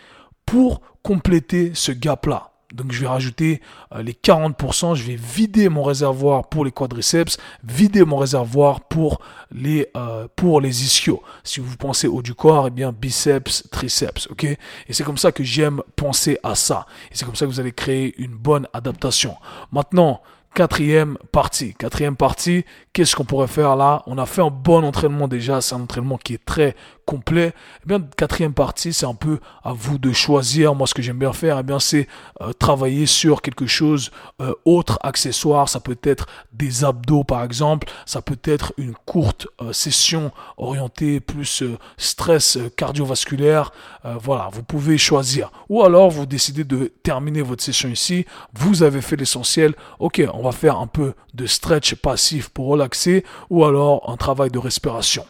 pour 0.47 0.81
compléter 1.03 1.73
ce 1.75 1.93
gap-là. 1.93 2.52
Donc 2.73 2.93
je 2.93 3.01
vais 3.01 3.07
rajouter 3.07 3.61
euh, 3.95 4.03
les 4.03 4.13
40%, 4.13 4.95
je 4.95 5.05
vais 5.05 5.17
vider 5.17 5.69
mon 5.69 5.83
réservoir 5.83 6.49
pour 6.49 6.65
les 6.65 6.73
quadriceps, 6.73 7.39
vider 7.65 8.05
mon 8.05 8.17
réservoir 8.17 8.81
pour 8.81 9.21
les, 9.51 9.89
euh, 9.97 10.27
ischios. 10.65 11.23
Si 11.45 11.61
vous 11.61 11.77
pensez 11.77 12.09
haut 12.09 12.23
du 12.23 12.35
corps, 12.35 12.69
eh 12.69 12.71
bien 12.71 12.93
biceps, 12.93 13.69
triceps, 13.71 14.29
ok? 14.31 14.45
Et 14.45 14.59
c'est 14.91 15.05
comme 15.05 15.19
ça 15.19 15.33
que 15.33 15.45
j'aime 15.45 15.83
penser 15.97 16.39
à 16.43 16.55
ça. 16.55 16.87
Et 17.11 17.15
c'est 17.15 17.25
comme 17.25 17.37
ça 17.37 17.47
que 17.47 17.51
vous 17.51 17.61
allez 17.61 17.73
créer 17.73 18.15
une 18.19 18.35
bonne 18.35 18.67
adaptation. 18.73 19.37
Maintenant, 19.71 20.21
quatrième 20.55 21.19
partie. 21.31 21.75
Quatrième 21.75 22.17
partie, 22.17 22.65
qu'est-ce 22.93 23.17
qu'on 23.17 23.25
pourrait 23.25 23.47
faire 23.47 23.77
là? 23.77 24.03
On 24.07 24.19
a 24.19 24.27
fait 24.27 24.43
un 24.43 24.51
bon 24.51 24.85
entraînement 24.85 25.29
déjà, 25.29 25.61
c'est 25.61 25.75
un 25.75 25.83
entraînement 25.83 26.19
qui 26.19 26.35
est 26.35 26.45
très 26.45 26.75
complet. 27.05 27.53
Eh 27.85 27.87
bien, 27.87 28.01
quatrième 28.17 28.55
partie, 28.55 28.93
c'est 28.93 29.07
un 29.07 29.15
peu 29.15 29.39
à 29.63 29.73
vous 29.73 29.99
de 29.99 30.13
choisir. 30.13 30.75
Moi, 30.75 30.87
ce 30.87 30.95
que 30.95 31.03
j'aime 31.03 31.19
bien 31.19 31.33
faire, 31.33 31.59
eh 31.59 31.63
bien, 31.63 31.79
c'est 31.79 32.09
euh, 32.41 32.53
travailler 32.53 33.07
sur 33.07 33.43
quelque 33.43 33.67
chose 33.67 34.11
euh, 34.41 34.53
autre, 34.65 34.99
accessoire. 35.03 35.69
Ça 35.69 35.81
peut 35.81 35.99
être 36.03 36.27
des 36.53 36.85
abdos, 36.85 37.25
par 37.25 37.43
exemple. 37.45 37.89
Ça 38.07 38.23
peut 38.23 38.39
être 38.45 38.73
une 38.77 38.95
courte 38.95 39.47
euh, 39.61 39.73
session 39.73 40.33
orientée 40.57 41.21
plus 41.21 41.65
stress 41.97 42.59
cardiovasculaire. 42.77 43.73
voilà, 44.21 44.49
vous 44.53 44.63
pouvez 44.63 44.99
choisir. 44.99 45.51
Ou 45.69 45.83
alors, 45.83 46.11
vous 46.11 46.27
décidez 46.27 46.65
de 46.65 46.93
terminer 47.03 47.43
votre 47.43 47.63
session 47.63 47.89
ici. 47.89 48.27
Vous 48.55 48.83
avez 48.83 49.01
fait 49.01 49.17
l'essentiel. 49.17 49.75
Ok, 49.99 50.23
on 50.33 50.43
va 50.43 50.53
faire 50.53 50.79
un 50.79 50.87
peu 50.87 51.15
de 51.35 51.47
stretch 51.47 51.95
passif 51.95 52.49
pour 52.49 52.67
relaxer 52.67 53.25
ou 53.51 53.65
alors 53.65 54.09
un 54.11 54.17
travail 54.17 54.51
de 54.51 54.59
respiration. 54.59 55.25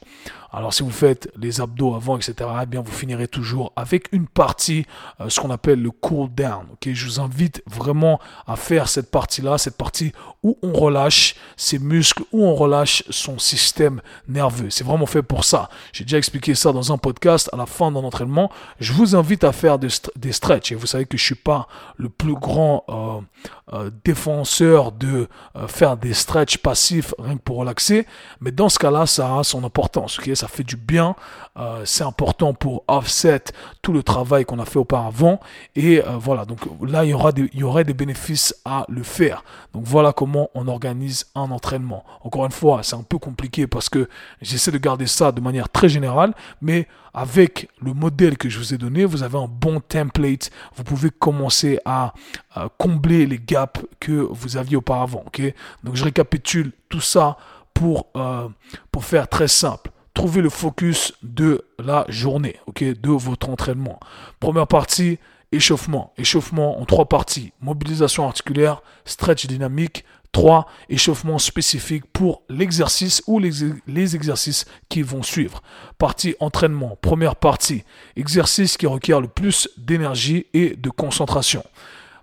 Alors 0.53 0.75
si 0.75 0.83
vous 0.83 0.91
faites 0.91 1.31
les 1.39 1.63
abdos 1.63 1.95
avant, 1.95 2.17
etc., 2.17 2.35
eh 2.63 2.67
bien 2.67 2.83
vous 2.83 2.93
finirez 2.93 3.27
toujours 3.27 3.73
avec 3.75 4.09
une 4.13 4.27
partie, 4.27 4.85
euh, 5.21 5.31
ce 5.31 5.41
qu'on 5.41 5.51
appelle 5.51 5.81
le 5.81 5.91
cool 5.91 6.29
down. 6.29 6.67
Je 6.85 7.07
vous 7.07 7.21
invite 7.21 7.63
vraiment 7.67 8.21
à 8.47 8.57
faire 8.57 8.89
cette 8.89 9.11
partie-là, 9.11 9.57
cette 9.57 9.79
partie 9.79 10.13
où 10.43 10.59
on 10.63 10.73
relâche 10.73 11.37
ses 11.57 11.79
muscles, 11.79 12.25
où 12.33 12.45
on 12.45 12.55
relâche 12.55 13.03
son 13.09 13.39
système 13.39 14.03
nerveux. 14.29 14.69
C'est 14.69 14.85
vraiment 14.85 15.07
fait 15.07 15.23
pour 15.23 15.45
ça. 15.45 15.71
J'ai 15.93 16.05
déjà 16.05 16.19
expliqué 16.19 16.55
ça 16.55 16.73
dans 16.73 16.93
un 16.93 16.99
podcast 16.99 17.49
à 17.53 17.57
la 17.57 17.67
fin 17.67 17.91
d'un 17.91 18.01
entraînement. 18.01 18.51
Je 18.79 18.93
vous 18.93 19.17
invite 19.17 19.45
à 19.45 19.53
faire 19.53 19.79
des, 19.79 19.89
des 20.17 20.33
stretch. 20.33 20.73
Et 20.73 20.75
vous 20.75 20.87
savez 20.87 21.07
que 21.07 21.17
je 21.17 21.25
suis 21.25 21.35
pas 21.35 21.67
le 21.97 22.11
plus 22.11 22.35
grand 22.35 22.85
euh, 22.89 23.21
euh, 23.73 23.91
défenseur 24.05 24.93
de 24.93 25.29
faire 25.69 25.97
des 25.97 26.13
stretch 26.13 26.59
passifs 26.59 27.15
rien 27.19 27.37
que 27.37 27.43
pour 27.43 27.57
relaxer, 27.57 28.07
mais 28.41 28.51
dans 28.51 28.69
ce 28.69 28.79
cas-là, 28.79 29.07
ça 29.07 29.39
a 29.39 29.45
son 29.45 29.65
importance. 29.65 30.19
Ça 30.43 30.49
fait 30.49 30.65
du 30.65 30.77
bien. 30.77 31.15
Euh, 31.57 31.83
c'est 31.85 32.03
important 32.03 32.53
pour 32.53 32.83
offset 32.89 33.45
tout 33.81 33.93
le 33.93 34.03
travail 34.03 34.45
qu'on 34.45 34.59
a 34.59 34.65
fait 34.65 34.81
auparavant. 34.81 35.39
Et 35.77 36.01
euh, 36.01 36.17
voilà, 36.19 36.45
donc 36.45 36.61
là, 36.85 37.05
il 37.05 37.11
y, 37.11 37.15
aura 37.15 37.31
des, 37.31 37.49
il 37.53 37.61
y 37.61 37.63
aurait 37.63 37.85
des 37.85 37.95
bénéfices 37.95 38.53
à 38.65 38.85
le 38.89 39.05
faire. 39.05 39.45
Donc 39.73 39.85
voilà 39.85 40.13
comment 40.13 40.51
on 40.55 40.67
organise 40.67 41.27
un 41.37 41.53
entraînement. 41.53 42.05
Encore 42.23 42.45
une 42.45 42.51
fois, 42.51 42.83
c'est 42.83 42.97
un 42.97 43.05
peu 43.05 43.19
compliqué 43.19 43.69
parce 43.69 43.89
que 43.89 44.09
j'essaie 44.41 44.73
de 44.73 44.79
garder 44.79 45.07
ça 45.07 45.31
de 45.31 45.41
manière 45.41 45.69
très 45.69 45.89
générale, 45.89 46.35
mais 46.61 46.89
avec 47.15 47.69
le 47.81 47.95
modèle 47.95 48.37
que 48.37 48.49
je 48.49 48.59
vous 48.59 48.75
ai 48.75 48.79
donné, 48.79 49.05
vous 49.05 49.23
avez 49.23 49.39
un 49.39 49.49
bon 49.49 49.79
template. 49.79 50.51
Vous 50.75 50.83
pouvez 50.83 51.11
commencer 51.11 51.79
à, 51.85 52.15
combler 52.79 53.27
les 53.27 53.39
gaps 53.39 53.81
que 54.01 54.13
vous 54.13 54.57
aviez 54.57 54.77
auparavant. 54.77 55.23
ok? 55.27 55.55
Donc 55.85 55.95
je 55.95 56.05
récapitule 56.05 56.73
tout 56.89 57.01
ça 57.01 57.37
pour, 57.73 58.09
euh, 58.17 58.49
pour 58.91 59.05
faire 59.05 59.29
très 59.29 59.49
simple 59.49 59.93
trouvez 60.15 60.43
le 60.43 60.51
focus 60.51 61.15
de 61.23 61.65
la 61.79 62.05
journée, 62.09 62.57
ok, 62.67 62.83
de 62.85 63.11
votre 63.11 63.49
entraînement. 63.49 63.99
Première 64.41 64.67
partie, 64.67 65.19
échauffement. 65.53 66.13
Échauffement 66.17 66.81
en 66.81 66.85
trois 66.85 67.07
parties. 67.07 67.53
Mobilisation 67.61 68.27
articulaire, 68.27 68.83
stretch 69.05 69.47
dynamique. 69.47 70.05
Trois, 70.33 70.67
échauffement 70.89 71.39
spécifique 71.39 72.05
pour 72.11 72.43
l'exercice 72.49 73.23
ou 73.27 73.39
les, 73.39 73.51
les, 73.87 74.17
exercices 74.17 74.65
qui 74.89 75.03
vont 75.03 75.23
suivre. 75.23 75.63
Partie 75.99 76.37
entraînement. 76.41 76.97
Première 77.03 77.37
partie, 77.37 77.85
exercice 78.17 78.79
qui 78.79 78.87
requiert 78.87 79.21
le 79.21 79.29
plus 79.29 79.69
d'énergie 79.77 80.47
et 80.55 80.75
de 80.75 80.89
concentration. 80.89 81.63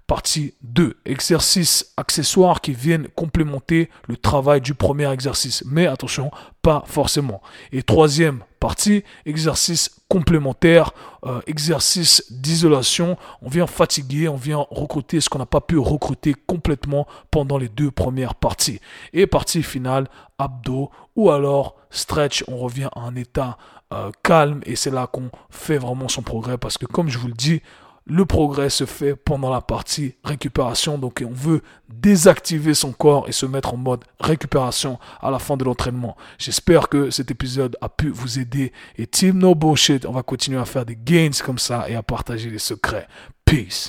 Partie 0.09 0.55
2. 0.63 0.97
Exercices 1.05 1.93
accessoires 1.95 2.61
qui 2.61 2.73
viennent 2.73 3.07
complémenter 3.09 3.91
le 4.07 4.17
travail 4.17 4.59
du 4.59 4.73
premier 4.73 5.07
exercice. 5.11 5.63
Mais 5.67 5.85
attention, 5.85 6.31
pas 6.63 6.81
forcément. 6.87 7.43
Et 7.71 7.83
troisième 7.83 8.43
partie, 8.59 9.03
exercice 9.27 10.01
complémentaire, 10.07 10.93
euh, 11.27 11.41
exercice 11.45 12.25
d'isolation. 12.31 13.17
On 13.43 13.49
vient 13.49 13.67
fatiguer, 13.67 14.27
on 14.27 14.35
vient 14.35 14.65
recruter 14.71 15.21
ce 15.21 15.29
qu'on 15.29 15.37
n'a 15.37 15.45
pas 15.45 15.61
pu 15.61 15.77
recruter 15.77 16.33
complètement 16.33 17.05
pendant 17.29 17.59
les 17.59 17.69
deux 17.69 17.91
premières 17.91 18.33
parties. 18.33 18.81
Et 19.13 19.27
partie 19.27 19.61
finale, 19.61 20.09
abdos 20.39 20.89
ou 21.15 21.29
alors 21.29 21.75
stretch, 21.91 22.43
on 22.47 22.57
revient 22.57 22.89
à 22.95 23.01
un 23.01 23.15
état 23.15 23.59
euh, 23.93 24.09
calme 24.23 24.61
et 24.65 24.75
c'est 24.75 24.89
là 24.89 25.05
qu'on 25.05 25.29
fait 25.51 25.77
vraiment 25.77 26.07
son 26.07 26.23
progrès 26.23 26.57
parce 26.57 26.79
que 26.79 26.87
comme 26.87 27.09
je 27.09 27.19
vous 27.19 27.27
le 27.27 27.33
dis, 27.33 27.61
le 28.09 28.25
progrès 28.25 28.69
se 28.69 28.85
fait 28.85 29.15
pendant 29.15 29.51
la 29.51 29.61
partie 29.61 30.15
récupération. 30.23 30.97
Donc 30.97 31.23
on 31.25 31.31
veut 31.31 31.61
désactiver 31.87 32.73
son 32.73 32.91
corps 32.91 33.29
et 33.29 33.31
se 33.31 33.45
mettre 33.45 33.73
en 33.73 33.77
mode 33.77 34.03
récupération 34.19 34.99
à 35.21 35.31
la 35.31 35.39
fin 35.39 35.55
de 35.55 35.63
l'entraînement. 35.63 36.17
J'espère 36.37 36.89
que 36.89 37.11
cet 37.11 37.31
épisode 37.31 37.77
a 37.81 37.87
pu 37.87 38.09
vous 38.09 38.39
aider. 38.39 38.73
Et 38.97 39.07
Team 39.07 39.37
No 39.37 39.55
Bullshit, 39.55 40.05
on 40.05 40.11
va 40.11 40.23
continuer 40.23 40.59
à 40.59 40.65
faire 40.65 40.85
des 40.85 40.97
gains 40.97 41.29
comme 41.43 41.59
ça 41.59 41.87
et 41.87 41.95
à 41.95 42.03
partager 42.03 42.49
les 42.49 42.59
secrets. 42.59 43.07
Peace. 43.45 43.87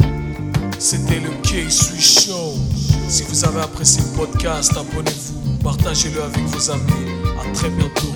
C'était 0.79 1.21
le 1.21 1.31
K-Swiss 1.43 2.27
Show. 2.27 2.55
Si 3.09 3.25
vous 3.25 3.45
avez 3.45 3.61
apprécié 3.61 4.03
le 4.03 4.17
podcast, 4.17 4.73
abonnez-vous, 4.77 5.59
partagez-le 5.63 6.23
avec 6.23 6.45
vos 6.45 6.71
amis. 6.71 7.11
Très 7.53 7.69
bientôt. 7.71 8.15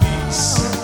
Peace. 0.00 0.81